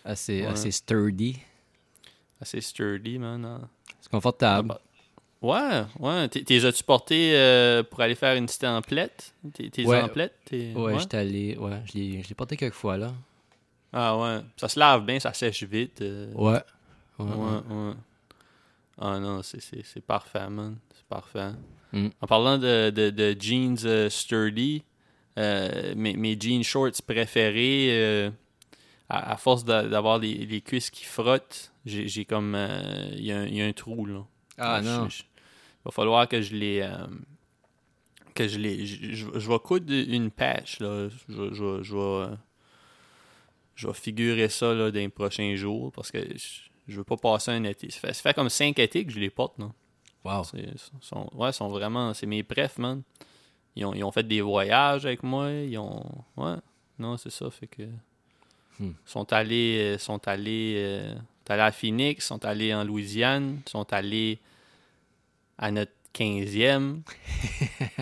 [0.04, 0.46] Assez, Ouais.
[0.46, 1.36] assez sturdy.
[2.40, 3.44] assez sturdy, man.
[3.44, 3.68] hein.
[4.00, 4.74] C'est confortable.
[5.42, 9.34] Ouais, ouais, t'es as-tu porté euh, pour aller faire une petite emplette
[9.72, 10.00] Tes, Ouais.
[10.02, 10.98] emplettes t'es- Ouais, ouais?
[11.00, 11.56] j'étais allé.
[11.56, 13.12] Ouais, je l'ai je l'ai porté quelques fois, là.
[13.92, 16.02] Ah ouais, ça se lave bien, ça sèche vite.
[16.02, 16.30] euh.
[16.34, 16.60] Ouais.
[17.18, 17.92] Ouais, Ouais, ouais.
[19.00, 20.76] Ah non, c'est- parfait, man.
[20.94, 21.50] C'est parfait.
[21.92, 22.08] Mm.
[22.20, 24.84] En parlant de, de, de jeans euh, sturdy,
[25.38, 28.30] euh, mes, mes jeans shorts préférés, euh,
[29.08, 32.54] à, à force d'a- d'avoir les, les cuisses qui frottent, j'ai comme.
[33.12, 34.24] Il y, a un- il y a un trou, là.
[34.58, 35.08] Ah non.
[35.08, 36.86] Il va falloir que je les.
[38.34, 38.84] que je les.
[38.86, 41.08] Je, je- je vais coudre une patch, là.
[41.28, 42.36] Je, je, je vais.
[43.74, 47.16] je vais figurer ça là, dans les prochains jours parce que je, je veux pas
[47.16, 47.90] passer un été.
[47.90, 49.70] Ça fait, ça fait comme cinq étés que je les porte, là.
[50.24, 50.44] Wow.
[50.44, 50.68] C'est-
[51.00, 52.12] sont, ouais, sont vraiment.
[52.14, 53.02] C'est mes prefs, man.
[53.76, 55.50] Ils ont, ils ont fait des voyages avec moi.
[55.50, 56.04] Ils ont.
[56.36, 56.56] Ouais.
[56.98, 57.48] Non, c'est ça.
[57.50, 57.84] Fait que.
[58.78, 58.92] Hmm.
[59.06, 59.94] Sont allés.
[59.94, 60.74] euh, Sont allés.
[60.76, 62.26] euh, sont allés à Phoenix.
[62.26, 63.60] Sont allés en Louisiane.
[63.66, 64.38] Sont allés
[65.56, 67.00] à notre 15e.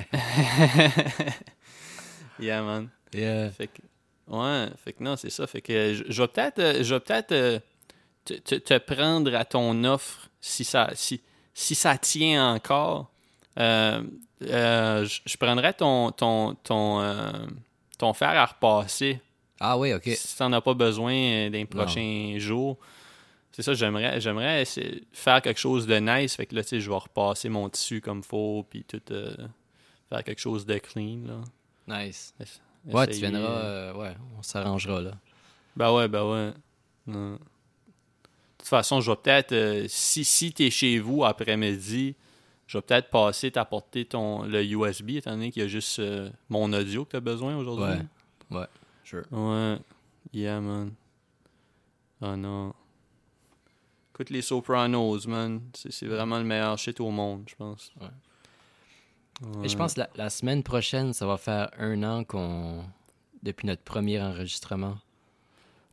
[2.40, 2.88] yeah, man.
[3.12, 3.50] Yeah.
[3.50, 3.82] Fait que,
[4.28, 5.46] ouais, fait que non, c'est ça.
[5.46, 7.58] Fait que je, je vais peut-être je vais peut-être euh,
[8.34, 11.20] te, te- te prendre à ton offre si ça si,
[11.54, 13.10] si ça tient encore.
[13.58, 14.02] Euh,
[14.42, 17.32] euh, je, je prendrais ton ton ton euh,
[17.98, 19.20] ton fer à repasser
[19.58, 20.04] Ah oui, ok.
[20.16, 22.76] si t'en as pas besoin dans les prochains jours.
[23.50, 24.64] C'est ça, j'aimerais j'aimerais
[25.12, 26.36] faire quelque chose de nice.
[26.36, 30.22] Fait que là, tu sais, je vais repasser mon tissu comme faut, puis tout faire
[30.24, 32.04] quelque chose de clean là.
[32.04, 32.32] Nice.
[32.86, 33.92] Ouais, tu viendras.
[33.94, 35.10] ouais, on s'arrangera, là.
[35.74, 36.52] Ben ouais, ben ouais.
[37.08, 37.38] Non.
[38.58, 42.16] De toute façon, je vais peut-être, euh, si, si tu es chez vous après-midi,
[42.66, 46.28] je vais peut-être passer t'apporter ton le USB, étant donné qu'il y a juste euh,
[46.48, 47.84] mon audio que tu as besoin aujourd'hui.
[48.50, 48.58] Ouais.
[48.58, 48.66] Ouais.
[49.04, 49.24] Sure.
[49.30, 49.78] Ouais.
[50.32, 50.92] Yeah, man.
[52.20, 52.74] Oh non.
[54.12, 55.60] Écoute les Sopranos, man.
[55.72, 57.92] C'est c'est vraiment le meilleur shit au monde, je pense.
[58.00, 58.08] Ouais.
[59.56, 59.66] Ouais.
[59.66, 62.84] Et je pense que la, la semaine prochaine, ça va faire un an qu'on.
[63.40, 64.98] Depuis notre premier enregistrement.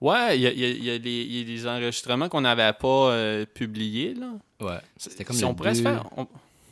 [0.01, 3.11] Ouais, il y a, y a- y a y a des enregistrements qu'on n'avait pas
[3.11, 4.33] euh, publiés, là.
[4.59, 4.79] Ouais.
[4.97, 6.27] C'était comme si le on pourrait se faire, on,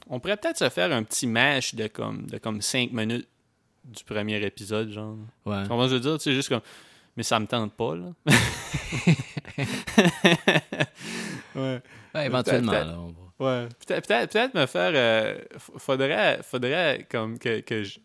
[0.09, 3.27] on pourrait peut-être se faire un petit mash de comme de comme 5 minutes
[3.85, 5.15] du premier épisode, genre.
[5.45, 5.63] Ouais.
[5.67, 6.21] Que je veux dire?
[6.21, 6.61] Sais, juste comme.
[7.15, 8.11] Mais ça me tente pas, là.
[11.55, 11.81] ouais.
[12.15, 12.99] Ouais, éventuellement, Peut-être- là.
[12.99, 13.67] on va- Ouais.
[13.85, 14.91] Peut-être peut peut me faire.
[14.93, 15.37] euh,
[15.77, 17.99] faudrait, faudrait comme que, que je,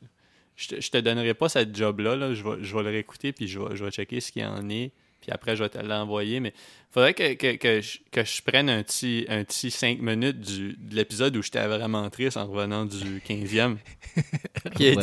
[0.57, 2.17] je, te, je te donnerai pas cette job-là.
[2.17, 2.35] Là.
[2.35, 4.47] Je, vais, je vais le réécouter puis je vais, je vais checker ce qu'il y
[4.47, 4.91] en est.
[5.21, 6.41] Puis après, je vais te l'envoyer.
[6.41, 6.53] Mais
[6.91, 10.77] faudrait que, que, que, je, que je prenne un petit, un petit 5 minutes du,
[10.79, 13.77] de l'épisode où j'étais vraiment triste en revenant du 15e.
[14.77, 14.97] qui,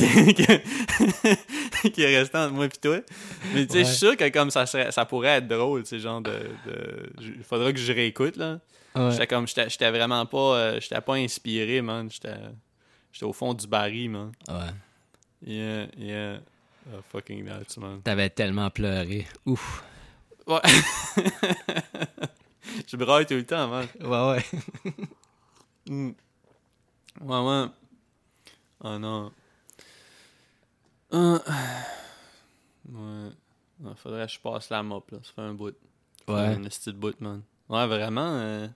[1.92, 3.00] qui est resté entre moi et toi.
[3.54, 5.90] Mais tu sais, je suis sûr que comme ça, serait, ça pourrait être drôle, tu
[5.90, 6.34] sais, genre de.
[7.22, 8.60] il faudra que je réécoute, là.
[8.96, 9.12] Ouais.
[9.12, 12.10] J'étais comme, j'étais vraiment pas, euh, j'étais pas inspiré, man.
[12.10, 12.38] J'étais,
[13.16, 14.34] J'étais au fond du baril, man.
[14.50, 14.74] Ouais.
[15.48, 16.40] Yeah, yeah.
[16.94, 18.02] Oh, fucking nuts, man.
[18.04, 19.26] T'avais tellement pleuré.
[19.46, 19.82] Ouf.
[20.48, 20.62] Ouais.
[22.88, 23.88] je braille tout le temps, man.
[24.02, 24.46] Ouais, ouais.
[25.88, 26.12] Mm.
[27.22, 27.66] Ouais, ouais.
[28.84, 29.32] Oh non.
[31.14, 31.40] Euh.
[32.90, 33.30] Ouais.
[33.80, 35.20] Non, faudrait que je passe la mop, là.
[35.24, 35.76] Ça fait un bout.
[36.28, 36.36] Ouais.
[36.36, 37.42] Un de bout, man.
[37.70, 38.34] Ouais, vraiment.
[38.36, 38.68] euh,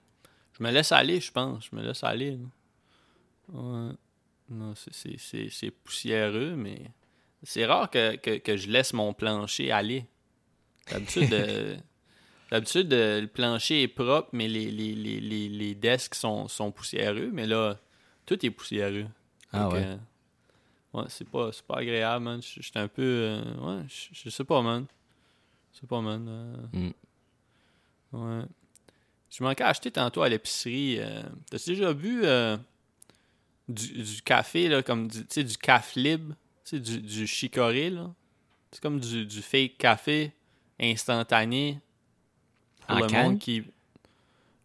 [0.58, 1.68] je me laisse aller, je pense.
[1.70, 2.36] Je me laisse aller.
[2.36, 3.58] là.
[3.60, 3.92] Ouais.
[4.50, 6.90] Non, c'est poussiéreux, mais
[7.44, 10.06] c'est rare que, que, que je laisse mon plancher aller.
[10.90, 11.76] D'habitude, euh,
[12.50, 16.70] d'habitude euh, le plancher est propre, mais les, les, les, les, les desks sont, sont
[16.72, 17.30] poussiéreux.
[17.32, 17.78] Mais là,
[18.26, 19.06] tout est poussiéreux.
[19.52, 19.82] Ah ouais.
[20.92, 22.40] que, ouais, c'est pas, pas agréable, man.
[22.42, 23.02] Je- J'étais un peu.
[23.02, 24.86] euh, ouais, je sais pas, man.
[25.74, 26.26] Je sais pas, man.
[26.28, 26.92] euh, Mm.
[28.12, 28.44] Ouais.
[29.30, 30.96] Je manquais à acheter tantôt à l'épicerie.
[30.98, 32.56] euh, T'as-tu déjà vu euh,
[33.68, 36.34] du, du café, là, comme du, tu sais, du café libre?
[36.64, 38.12] Tu sais, du, du chicorée, là?
[38.72, 40.32] C'est comme du, du fake café
[40.80, 41.78] instantané.
[42.86, 43.26] Pour En le canne?
[43.30, 43.38] monde?
[43.38, 43.62] qui.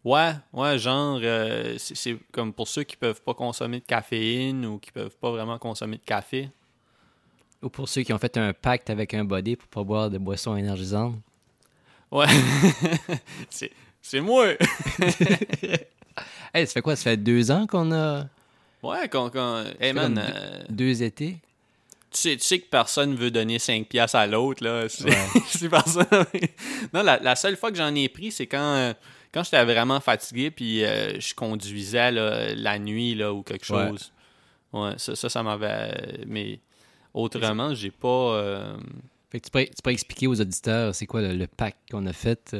[0.04, 4.64] Ouais, ouais, genre, euh, c'est c'est comme pour ceux qui peuvent pas consommer de caféine
[4.64, 6.48] ou qui peuvent pas vraiment consommer de café.
[7.62, 10.18] Ou pour ceux qui ont fait un pacte avec un body pour pas boire de
[10.18, 11.16] boissons énergisantes.
[12.12, 12.26] Ouais.
[13.50, 14.46] c'est c'est moi.
[16.54, 16.96] Hey, ça fait quoi?
[16.96, 18.26] Ça fait deux ans qu'on a
[18.82, 19.28] Ouais, quand.
[19.30, 19.64] quand...
[19.80, 20.16] Hey, man.
[20.18, 21.36] euh, deux étés?
[22.16, 24.88] Tu sais, tu sais que personne veut donner 5 piastres à l'autre, là.
[24.88, 25.68] C'est Ouais.
[25.70, 26.06] personne.
[26.94, 28.92] non, la, la seule fois que j'en ai pris, c'est quand, euh,
[29.32, 34.12] quand j'étais vraiment fatigué, puis euh, je conduisais là, la nuit, là, ou quelque chose.
[34.72, 36.18] Ouais, ça, ça, ça m'avait.
[36.26, 36.60] Mais
[37.14, 38.08] autrement, j'ai pas.
[38.08, 38.76] euh,
[39.30, 42.06] Fait que tu pourrais, tu pourrais expliquer aux auditeurs c'est quoi le, le pacte qu'on
[42.06, 42.56] a fait?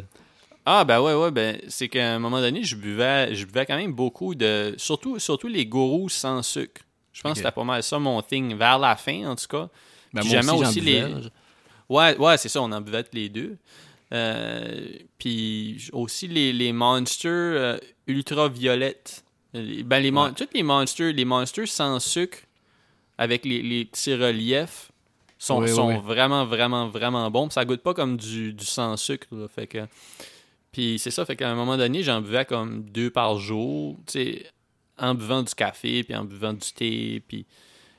[0.68, 3.76] Ah ben ouais ouais ben c'est qu'à un moment donné je buvais je buvais quand
[3.76, 6.82] même beaucoup de surtout surtout les gourous sans sucre.
[7.16, 9.68] Je pense que c'était pas mal ça mon thing vers la fin en tout cas.
[10.12, 11.30] Ben, Puis jamais aussi les- buvais.
[11.88, 13.56] Ouais, ouais, c'est ça, on en buvait les deux.
[14.12, 14.86] Euh,
[15.18, 17.76] puis aussi les, les monsters euh,
[18.06, 19.24] ultraviolettes.
[19.54, 20.32] Les- Ben, les mon- Ouais.
[20.36, 22.38] Toutes les monsters, les monsters sans sucre
[23.18, 24.90] avec les, les petits reliefs
[25.38, 25.96] sont, Oui, sont oui.
[26.04, 27.48] vraiment, vraiment, vraiment bons.
[27.50, 29.26] Ça goûte pas comme du, du sans sucre.
[29.32, 29.46] là.
[29.48, 29.86] fait que.
[30.72, 33.96] Puis c'est ça, fait qu'à un moment donné, j'en buvais comme deux par jour,
[34.98, 37.46] en buvant du café, puis en buvant du thé, puis.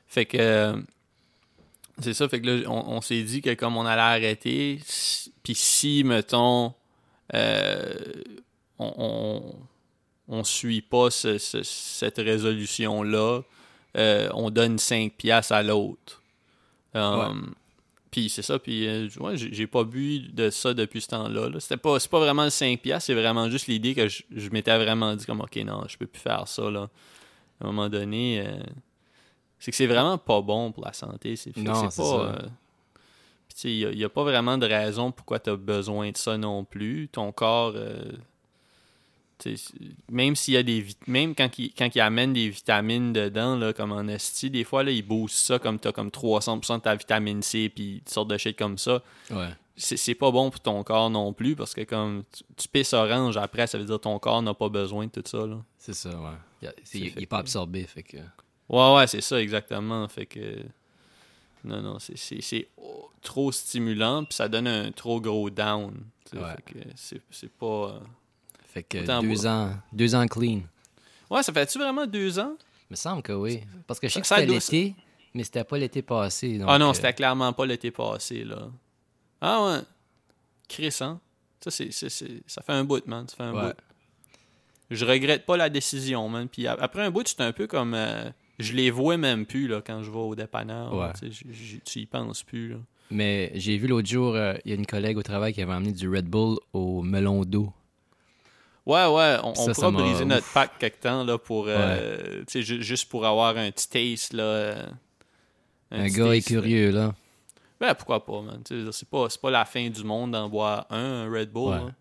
[0.08, 0.76] Fait que.
[2.00, 4.80] C'est ça, fait que là, on, s'est dit que comme on allait arrêter,
[5.42, 6.76] puis si, mettons,
[7.34, 7.92] euh,
[8.78, 9.56] on,
[10.28, 13.42] on, suit pas ce- ce- cette résolution-là,
[13.98, 16.22] euh, on donne 5 piastres à l'autre.
[16.94, 17.56] Um,
[18.12, 21.50] Puis c'est ça, puis euh, ouais, j'ai pas bu de ça depuis ce temps-là.
[21.50, 21.60] là.
[21.60, 24.50] C'était pas, c'est pas vraiment le 5 piastres, c'est vraiment juste l'idée que je, je
[24.50, 26.90] m'étais vraiment dit comme, ok, non, je peux plus faire ça, là.
[27.60, 28.42] À un moment donné...
[28.46, 28.60] euh,
[29.60, 31.36] c'est que c'est vraiment pas bon pour la santé.
[31.36, 31.90] C'est Non, pas.
[31.90, 32.04] ça.
[32.04, 32.36] euh,
[33.48, 36.18] puis tu sais, il n'y a, pas vraiment de raison pourquoi tu as besoin de
[36.18, 37.10] ça non plus.
[37.12, 37.74] Ton corps.
[37.76, 38.04] euh,
[40.12, 43.74] même s'il y a des même quand il, quand il amène des vitamines dedans là,
[43.74, 46.82] comme en esti des fois là, il booste ça comme tu as comme 300% de
[46.82, 49.50] ta vitamine C puis sortes de shit comme ça Ouais.
[49.76, 53.38] c'est pas bon pour ton corps non plus parce que comme tu, tu pisses orange
[53.38, 55.58] après ça veut dire que ton corps n'a pas besoin de tout ça là.
[55.78, 56.70] C'est ça, ouais.
[56.94, 58.18] Il, est pas absorbé, fait que...
[58.70, 60.06] Ouais, ouais, c'est ça, exactement.
[60.10, 60.58] Fait que.
[61.64, 65.94] Non, non, c'est- oh, trop stimulant, puis ça donne un trop gros down.
[66.34, 66.42] Ouais.
[66.96, 67.66] C'est c'est pas.
[67.96, 68.00] euh,
[68.78, 70.62] Fait que Autant deux ans, deux ans clean.
[71.32, 72.56] Ouais, ça fait-tu vraiment deux ans?
[72.90, 73.62] Il me semble que oui.
[73.88, 74.94] Parce que je sais que c'était l'été,
[75.34, 76.60] mais c'était pas l'été passé.
[76.60, 78.70] donc, ah non, euh, c'était clairement pas l'été passé, là.
[79.42, 79.80] Ah ouais.
[80.70, 81.20] Chris, hein?
[81.60, 83.28] Ça, c'est, fait un bout, man.
[83.28, 83.70] Ça fait un Ouais.
[83.70, 83.74] bout.
[84.92, 86.48] Je regrette pas la décision, man.
[86.48, 87.96] Puis après un bout, c'est un peu comme.
[87.96, 90.94] euh, je les vois même plus, là, quand je vais au dépanneur.
[90.94, 91.30] Ouais.
[91.84, 92.78] Tu y penses plus, là.
[93.10, 95.74] Mais j'ai vu l'autre jour, euh, il y a une collègue au travail qui avait
[95.74, 97.74] amené du Red Bull au melon d'eau.
[98.88, 102.40] Ouais, ouais, on, on Ça, pourra m'a- briser notre pack quelque temps là, pour, euh,
[102.40, 104.32] tu sais, ju- juste pour avoir un petit taste.
[104.34, 104.84] Là, euh,
[105.92, 107.14] Un, gars est curieux, là.
[107.82, 108.62] Ben, pourquoi pas, man.
[108.64, 111.74] Tu sais, C'est pas, pas la fin du monde d'en boire un, un Red Bull.
[111.74, 111.92] Ouais.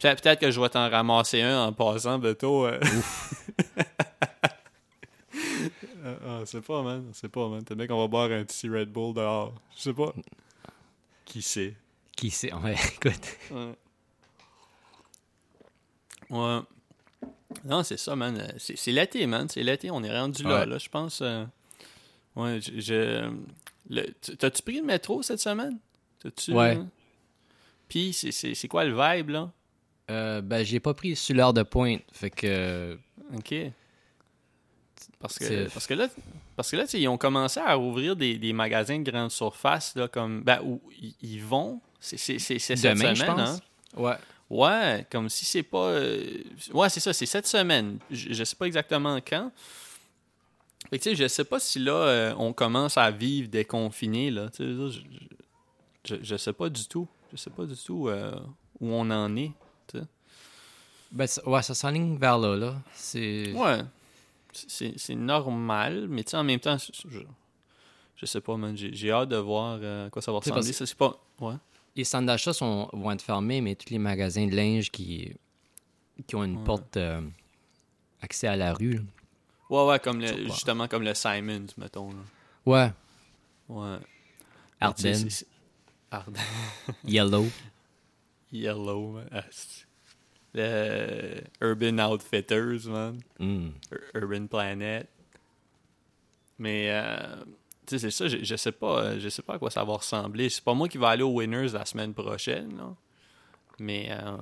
[0.00, 2.66] Peut- Peut-être que je vais t'en ramasser un en passant, Beto.
[2.66, 2.80] euh.
[6.04, 7.10] Ah, ah, c'est pas, man.
[7.12, 7.62] C'est pas, man.
[7.64, 9.52] T'as bien qu'on va boire un petit Red Bull dehors.
[9.76, 10.12] Je sais pas.
[11.24, 11.74] Qui sait?
[12.16, 12.52] Qui sait?
[12.54, 13.36] Ouais, écoute.
[13.50, 13.74] Ouais.
[16.30, 16.60] Ouais.
[17.64, 18.52] Non, c'est ça, man.
[18.58, 19.48] C'est l'été, man.
[19.48, 19.90] C'est l'été.
[19.90, 20.66] On est rendu là, Ouais.
[20.66, 21.20] là, je pense.
[21.22, 21.44] euh,
[22.36, 23.30] Ouais, je...
[24.38, 25.78] T'as-tu pris le métro cette semaine?
[26.22, 26.52] T'as-tu...
[26.52, 26.76] Ouais.
[26.76, 26.82] euh,
[27.88, 29.50] Puis, c'est- c'est c'est quoi le vibe, là?
[30.10, 32.02] Euh, ben, j'ai pas pris sur l'heure de pointe.
[32.12, 32.98] Fait que,
[33.34, 33.54] OK.
[35.20, 36.08] Parce que, parce que là,
[36.54, 39.30] parce que là tu sais, ils ont commencé à ouvrir des, des magasins de grande
[39.30, 40.80] surface, là, comme, ben, où
[41.22, 41.80] ils- vont.
[42.00, 43.40] C'est c'est- c'est- c'est cette Demain, semaine, je pense.
[43.40, 43.60] hein?
[43.96, 44.14] Ouais.
[44.50, 45.88] Ouais, comme si c'est pas.
[45.90, 47.98] euh, Ouais, c'est ça, c'est cette semaine.
[48.10, 49.50] Je, je sais pas exactement quand.
[50.90, 54.30] Fait que, tu sais, je sais pas si là, euh, on commence à vivre déconfiné,
[54.30, 54.48] là.
[54.58, 54.90] Je,
[56.04, 57.06] je, je sais pas du tout.
[57.30, 58.34] Je sais pas du tout euh,
[58.80, 59.52] où on en est.
[61.10, 62.74] Ben, ça- ouais, ça s'enligne vers là, là.
[62.94, 63.52] C'est...
[63.54, 63.80] Ouais.
[64.52, 67.18] C'est normal, mais tu sais, en même temps, je,
[68.16, 68.76] je, sais pas, man.
[68.76, 70.60] J'ai hâte de voir à quoi ça va ressembler.
[70.62, 71.18] parce- Ça, c'est pas.
[71.40, 71.54] Ouais.
[71.98, 75.34] Les centres d'achat sont, vont être fermés, mais tous les magasins de linge qui,
[76.28, 76.64] qui ont une Ouais.
[76.64, 77.20] porte euh,
[78.22, 78.92] accès à la rue.
[78.92, 79.00] là.
[79.68, 82.10] Ouais, ouais, comme le, justement comme le Simons, mettons.
[82.10, 82.16] Là.
[82.64, 82.92] Ouais.
[83.68, 83.98] Ouais.
[84.80, 85.28] Arden,
[86.10, 86.42] Arden.
[87.04, 87.46] Yellow.
[88.52, 89.18] Yellow.
[89.32, 89.42] Ah,
[90.54, 93.20] Le Urban Outfitters, man.
[93.40, 93.70] Mm.
[93.90, 95.08] Ur- Urban Planet.
[96.60, 97.44] Mais, euh,
[97.88, 100.48] c'est ça, je, je sais pas, euh, je sais pas à quoi ça va ressembler.
[100.50, 102.94] C'est pas moi qui vais aller aux Winners la semaine prochaine, là.
[103.78, 104.36] Mais, euh,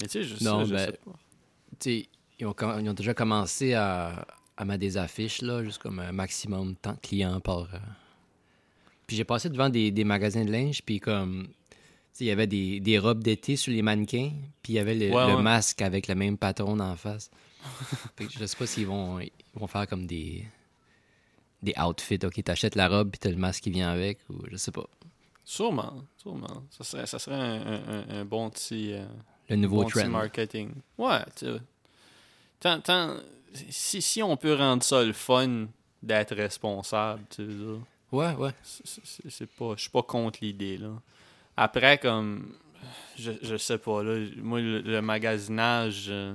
[0.00, 2.06] mais tu sais, je, Non, ça, je ben, sais pas.
[2.40, 4.26] Ils ont, ils ont déjà commencé à,
[4.56, 7.60] à mettre des affiches, là, juste comme un maximum de temps de clients par.
[7.74, 7.78] euh.
[9.06, 11.48] Puis j'ai passé devant des, des magasins de linge, puis comme.
[12.18, 15.10] Il y avait des, des robes d'été sur les mannequins, puis il y avait le,
[15.14, 15.42] Ouais, le ouais.
[15.42, 17.30] masque avec le même patron en face.
[18.16, 20.44] Fait que je sais pas s'ils vont, ils vont faire comme des,
[21.62, 22.18] des outfits.
[22.24, 24.86] Ok, t'achètes la robe, puis t'as le masque qui vient avec, ou je sais pas.
[25.44, 26.62] Sûrement, sûrement.
[26.70, 27.82] Ça serait, ça serait un,
[28.20, 28.92] un- bon petit...
[28.92, 29.04] euh,
[29.48, 30.08] Le nouveau bon petit trend.
[30.10, 30.72] marketing.
[30.98, 31.60] Ouais, tu sais.
[32.60, 33.16] Tant, tant-
[33.70, 35.66] si, si on peut rendre ça le fun
[36.02, 37.78] d'être responsable, tu sais, là,
[38.12, 38.50] Ouais, ouais.
[38.62, 39.74] c'est- pas...
[39.76, 40.90] Je suis pas contre l'idée, là.
[41.56, 42.54] Après, comme...
[43.18, 44.24] Je, je sais pas, là.
[44.36, 46.06] Moi, le, le magasinage...
[46.08, 46.34] euh,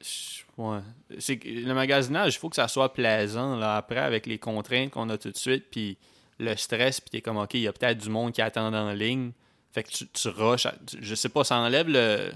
[0.00, 0.80] je- Ouais.
[1.18, 5.08] C'est le magasinage, il faut que ça soit plaisant, là, après, avec les contraintes qu'on
[5.08, 5.96] a tout de suite, puis
[6.38, 8.92] le stress, puis t'es comme, OK, il y a peut-être du monde qui attend en
[8.92, 9.32] ligne.
[9.72, 10.66] Fait que tu, tu rushes.
[10.66, 12.30] à- tu- je sais pas, ça enlève le,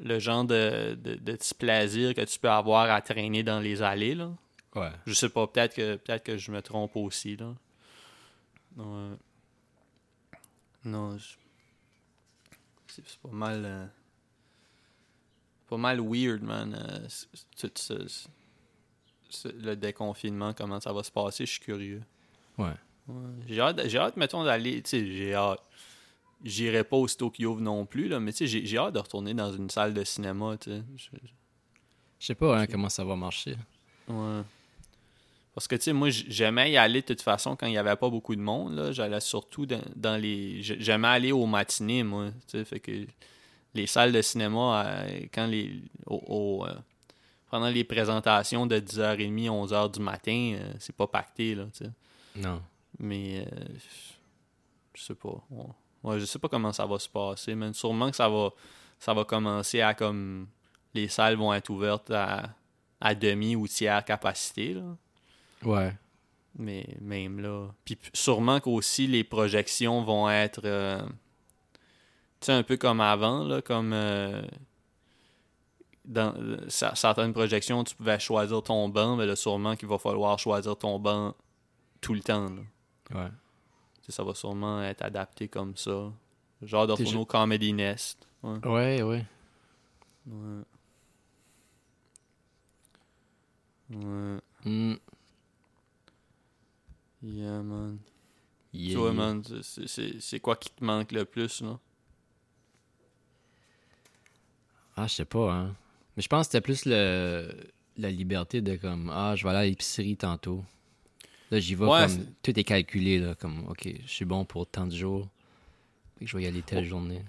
[0.00, 3.82] le genre de, de, de petit plaisir que tu peux avoir à traîner dans les
[3.82, 4.30] allées, là.
[4.74, 4.90] Ouais.
[5.06, 7.52] Je sais pas, peut-être que peut-être que je me trompe aussi, là.
[8.76, 9.16] Ouais.
[10.84, 11.34] Non, je-
[12.88, 13.62] c'est c'est pas mal...
[13.64, 13.86] euh,
[15.72, 16.74] Pas mal weird, man.
[16.78, 17.26] euh, c-
[19.58, 22.02] le déconfinement, comment ça va se passer, je suis curieux.
[22.58, 22.74] Ouais.
[23.08, 23.14] Ouais.
[23.48, 24.82] J'ai hâte, j'ai hâte, mettons, d'aller.
[24.82, 25.60] Tu sais, j'ai hâte.
[26.44, 28.98] J'irai pas aussitôt qu'il ouvre non plus, là, mais tu sais, j'ai j'ai hâte de
[28.98, 30.82] retourner dans une salle de cinéma, tu sais.
[30.96, 31.08] Je-
[32.18, 33.56] Je sais pas hein, comment ça va marcher.
[34.08, 34.42] Ouais.
[35.54, 37.96] Parce que, tu sais, moi, j'aimais y aller de toute façon quand il n'y avait
[37.96, 38.74] pas beaucoup de monde.
[38.74, 38.92] là.
[38.92, 40.62] J'allais surtout dans, dans les.
[40.62, 42.30] J'aimais aller aux matinées, moi.
[42.46, 43.06] Tu sais, fait que
[43.74, 45.80] les salles de cinéma, euh, quand les.
[46.06, 46.22] au-
[46.60, 46.74] au, euh,
[47.50, 51.64] pendant les présentations de 10h30, 11h du matin, euh, c'est pas pacté, là.
[52.36, 52.62] Non.
[52.98, 53.46] Mais.
[54.94, 55.42] je sais pas.
[55.50, 55.64] Ouais.
[56.02, 58.50] Ouais, je sais pas comment ça va se passer, mais sûrement que ça va,
[58.98, 60.46] ça va commencer à comme.
[60.94, 62.50] Les salles vont être ouvertes à,
[63.00, 64.82] à demi ou tiers capacité, là.
[65.62, 65.94] Ouais.
[66.58, 67.68] Mais même là.
[67.84, 70.60] Puis sûrement qu'aussi les projections vont être.
[70.64, 71.00] euh,
[72.46, 73.92] sais, un peu comme avant, là, comme.
[73.92, 74.42] euh,
[76.04, 79.98] dans euh, cer- certaines projections, tu pouvais choisir ton banc, mais là, sûrement qu'il va
[79.98, 81.34] falloir choisir ton banc
[82.00, 82.48] tout le temps.
[82.50, 82.62] Là.
[83.24, 83.30] Ouais.
[84.04, 86.10] Tu ça va sûrement être adapté comme ça.
[86.60, 88.26] Genre de retourner au Comedy Nest.
[88.42, 88.58] Ouais.
[88.66, 89.24] Ouais, ouais.
[90.26, 90.62] Ouais.
[93.90, 94.38] Ouais.
[94.64, 94.94] Hmm.
[97.22, 97.98] Yeah, man.
[98.72, 99.12] Yeah, yeah.
[99.12, 99.42] man,
[100.18, 101.78] c'est- quoi qui te manque le plus, là?
[104.96, 105.74] Ah, je sais pas, hein.
[106.16, 107.50] Mais je pense que c'était plus le
[107.98, 110.64] la liberté de comme ah, je vais aller à l'épicerie tantôt.
[111.50, 114.66] Là, j'y vais Ouais, comme tout est calculé là, comme OK, je suis bon pour
[114.66, 115.28] tant de jours.
[116.20, 116.88] Je vais y aller telle Oh.
[116.88, 117.22] journée.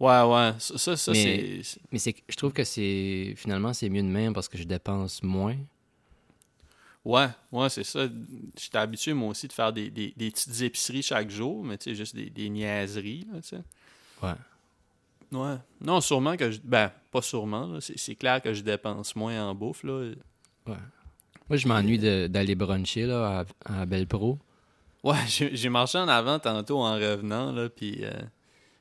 [0.00, 0.52] Ouais, ouais.
[0.58, 1.62] Ça, ça, c'est-.
[1.92, 5.22] Mais c'est je trouve que c'est finalement c'est mieux de même parce que je dépense
[5.22, 5.56] moins.
[7.04, 8.08] Ouais, ouais, c'est ça.
[8.58, 11.84] J'étais habitué, moi aussi, de faire des, des, des petites épiceries chaque jour, mais tu
[11.90, 13.62] sais, juste des, des niaiseries, là, tu sais.
[14.22, 14.34] Ouais.
[15.32, 15.56] Ouais.
[15.80, 16.60] Non, sûrement que je.
[16.62, 17.80] Ben, pas sûrement, là.
[17.80, 20.10] C'est c'est clair que je dépense moins en bouffe, là.
[20.66, 24.38] Moi, je m'ennuie de- d'aller bruncher là à, à Belle Pro.
[25.02, 28.10] Ouais, j'ai marché en avant tantôt en revenant, là, puis euh,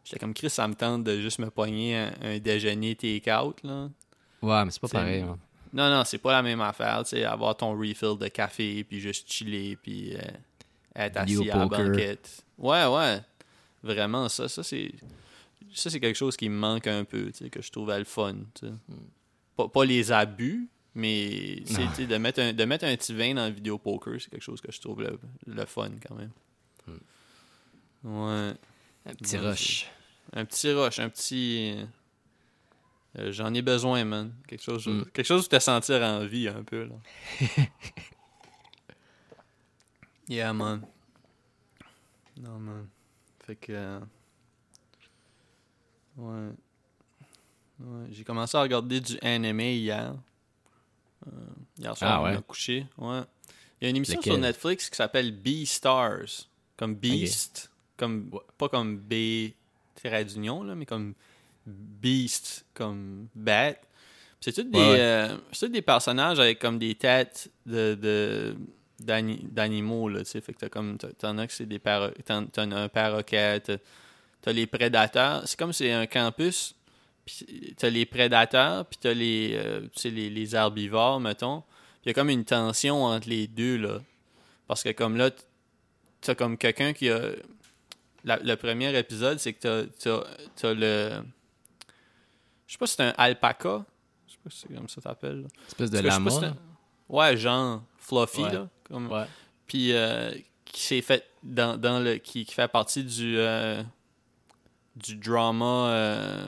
[0.04, 3.90] j'étais comme Chris, ça me tente de juste me pogner un, un déjeuner take-out, là.
[4.42, 5.22] Ouais, mais c'est pas pareil.
[5.22, 5.38] hein.
[5.72, 9.00] Non, non, c'est pas la même affaire, tu sais, avoir ton refill de café, puis
[9.00, 10.20] juste chiller, puis euh,
[10.96, 12.44] être assis à la banquette.
[12.58, 13.20] Ouais, ouais.
[13.82, 14.92] Vraiment, ça, ça c'est...
[15.74, 18.06] Ça, c'est quelque chose qui me manque un peu, tu sais, que je trouvais le
[18.06, 18.72] fun, tu sais.
[18.72, 19.08] Hmm.
[19.56, 23.54] Pas, pas les abus, Mais de, mettre un, de mettre un petit vin dans le
[23.54, 26.32] vidéo poker, c'est quelque chose que je trouve le, le fun quand même.
[28.04, 28.54] Ouais.
[29.06, 29.90] Un petit Ouais, rush.
[30.34, 31.76] Un petit rush, un petit.
[33.18, 34.34] euh, J'en ai besoin, man.
[34.48, 35.04] Quelque chose, Mm.
[35.14, 36.96] quelque chose pour te sentir en vie un peu, là.
[40.28, 40.86] yeah, man.
[42.38, 42.88] Non, man.
[43.46, 44.00] Fait que.
[46.20, 46.50] Ouais.
[47.82, 50.14] Ouais, J'ai commencé à regarder du anime hier.
[51.28, 51.32] Euh,
[51.78, 52.36] hier soir, Ah ouais?
[52.36, 52.86] me coucher.
[52.98, 53.22] Ouais.
[53.80, 54.38] Il y a une émission sur?
[54.38, 56.48] Netflix qui s'appelle Beastars.
[56.78, 57.72] Comme Beast.
[57.98, 58.40] Comme, Ouais.
[58.58, 59.52] Pas comme B
[59.96, 61.14] tiré d'union, là, mais comme
[61.66, 63.76] Beast, comme Bat.
[64.42, 65.00] C'est tous des, Ouais, ouais.
[65.00, 68.56] euh, tous des personnages avec comme des têtes de, de-
[69.00, 70.42] d'ani- d'animaux, là, tu sais.
[70.42, 73.62] Fait que t'as comme, t'en as que c'est des t'en as un perroquet,
[74.42, 75.44] t'as, les prédateurs.
[75.48, 76.76] C'est comme c'est un campus,
[77.26, 81.64] puis t'as les prédateurs, puis t'as les, euh, les, les herbivores, mettons.
[82.06, 84.00] Il y a comme une tension entre les deux, là.
[84.68, 85.30] Parce que comme là,
[86.22, 87.20] t'as comme quelqu'un qui a...
[88.24, 91.22] la- le premier épisode, c'est que t'as, le...
[92.68, 93.84] Je sais pas si c'est un alpaca.
[94.28, 95.48] Je sais pas si c'est comme ça t'appelles.
[95.68, 96.30] Espèce de lama.
[96.30, 96.40] si
[97.10, 98.54] Ouais, genre fluffy, Ouais.
[98.54, 98.70] là.
[98.88, 99.12] Comme...
[99.12, 99.26] Ouais.
[99.66, 100.32] Puis euh,
[100.66, 102.18] qui s'est fait dans, dans le.
[102.18, 103.38] Qui, qui fait partie du.
[103.38, 103.82] euh,
[105.04, 105.90] du drama.
[105.90, 106.48] euh,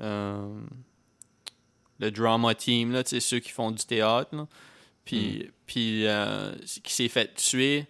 [0.00, 0.60] euh,
[1.98, 4.46] le drama team, là, tu sais, ceux qui font du théâtre, là.
[5.04, 6.54] Puis, puis euh,
[6.84, 7.86] qui s'est fait tuer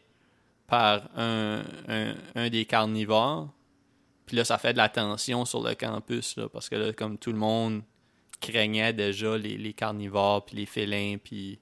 [0.67, 3.53] par un, un, un des carnivores.
[4.25, 7.19] Puis là, ça fait de la tension sur le campus, là, parce que là, comme
[7.19, 7.83] tout le monde
[8.41, 11.59] craignait déjà les, les carnivores, puis les félins, puis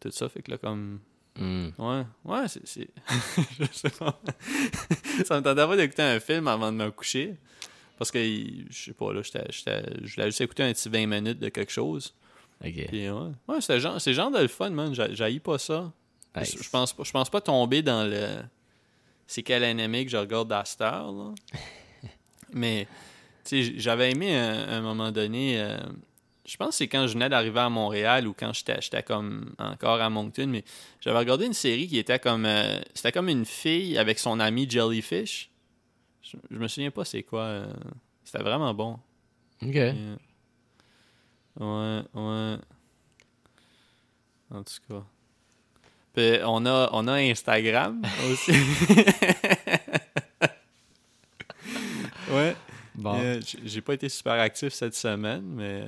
[0.00, 0.28] tout ça.
[0.28, 1.00] Fait que là, comme.
[1.38, 1.68] Hmm.
[1.78, 2.88] Ouais, ouais, c'est.
[3.60, 4.20] je sais pas.
[5.24, 7.36] ça me tentait pas d'écouter un film avant de me coucher.
[7.96, 11.48] Parce que, je sais pas, là, je voulais juste écouter un petit 20 minutes de
[11.48, 12.14] quelque chose.
[12.64, 12.86] Ok.
[12.88, 14.92] Puis, ouais, ouais c'est genre, genre de le fun, man.
[14.94, 15.92] J'haïs pas ça.
[16.36, 16.56] Nice.
[16.60, 18.26] Je, pense pas, je pense pas tomber dans le.
[19.26, 21.34] C'est quel ennemi que je regarde à cette heure, là.
[22.52, 22.88] Mais,
[23.44, 25.60] tu sais, j'avais aimé un, un moment donné.
[25.60, 25.78] euh,
[26.48, 29.54] je pense que c'est quand je venais d'arriver à Montréal ou quand j'étais j'étais comme
[29.58, 30.64] encore à Moncton, mais
[31.00, 32.46] j'avais regardé une série qui était comme.
[32.46, 35.50] euh, C'était comme une fille avec son ami Jellyfish.
[36.22, 37.42] Je, je me souviens pas c'est quoi.
[37.42, 37.72] euh,
[38.24, 38.98] C'était vraiment bon.
[39.62, 39.74] Ok.
[39.74, 39.94] Yeah.
[41.60, 42.56] Ouais, ouais.
[44.50, 45.02] En tout cas.
[46.14, 48.52] Puis on a, on a Instagram aussi.
[52.30, 52.56] ouais.
[52.98, 53.14] Bon.
[53.20, 55.84] Euh, J'ai pas été super actif cette semaine, mais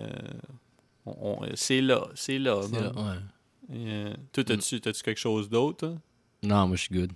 [1.07, 2.61] euh, c'est là, c'est là.
[2.63, 2.93] C'est man.
[2.95, 3.77] là, ouais.
[3.77, 4.17] Yeah.
[4.33, 5.79] Toi, t'as-tu t'as-tu quelque chose d'autre?
[5.89, 5.99] toi?
[6.43, 7.13] Non, moi, je suis good.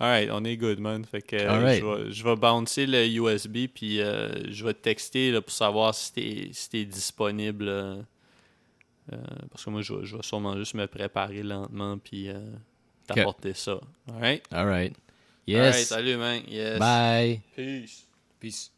[0.00, 1.04] Alright, on est good, man.
[1.04, 1.80] Fait que euh, Alright.
[1.80, 5.52] je, vais, je vais bouncer le USB, puis euh, je vais te texter là, pour
[5.52, 7.68] savoir si t'es si t'es disponible.
[7.68, 8.02] euh,
[9.12, 9.16] euh,
[9.50, 12.40] parce que moi, je, vais- je vais sûrement juste me préparer lentement, puis euh,
[13.06, 13.80] t'apporter ça.
[14.08, 14.44] Alright?
[14.52, 14.96] Alright,
[15.46, 15.88] Yes.
[15.88, 16.42] salut, man.
[16.48, 16.78] Yes.
[16.78, 17.40] Bye.
[17.54, 18.06] Peace.
[18.40, 18.70] Peace.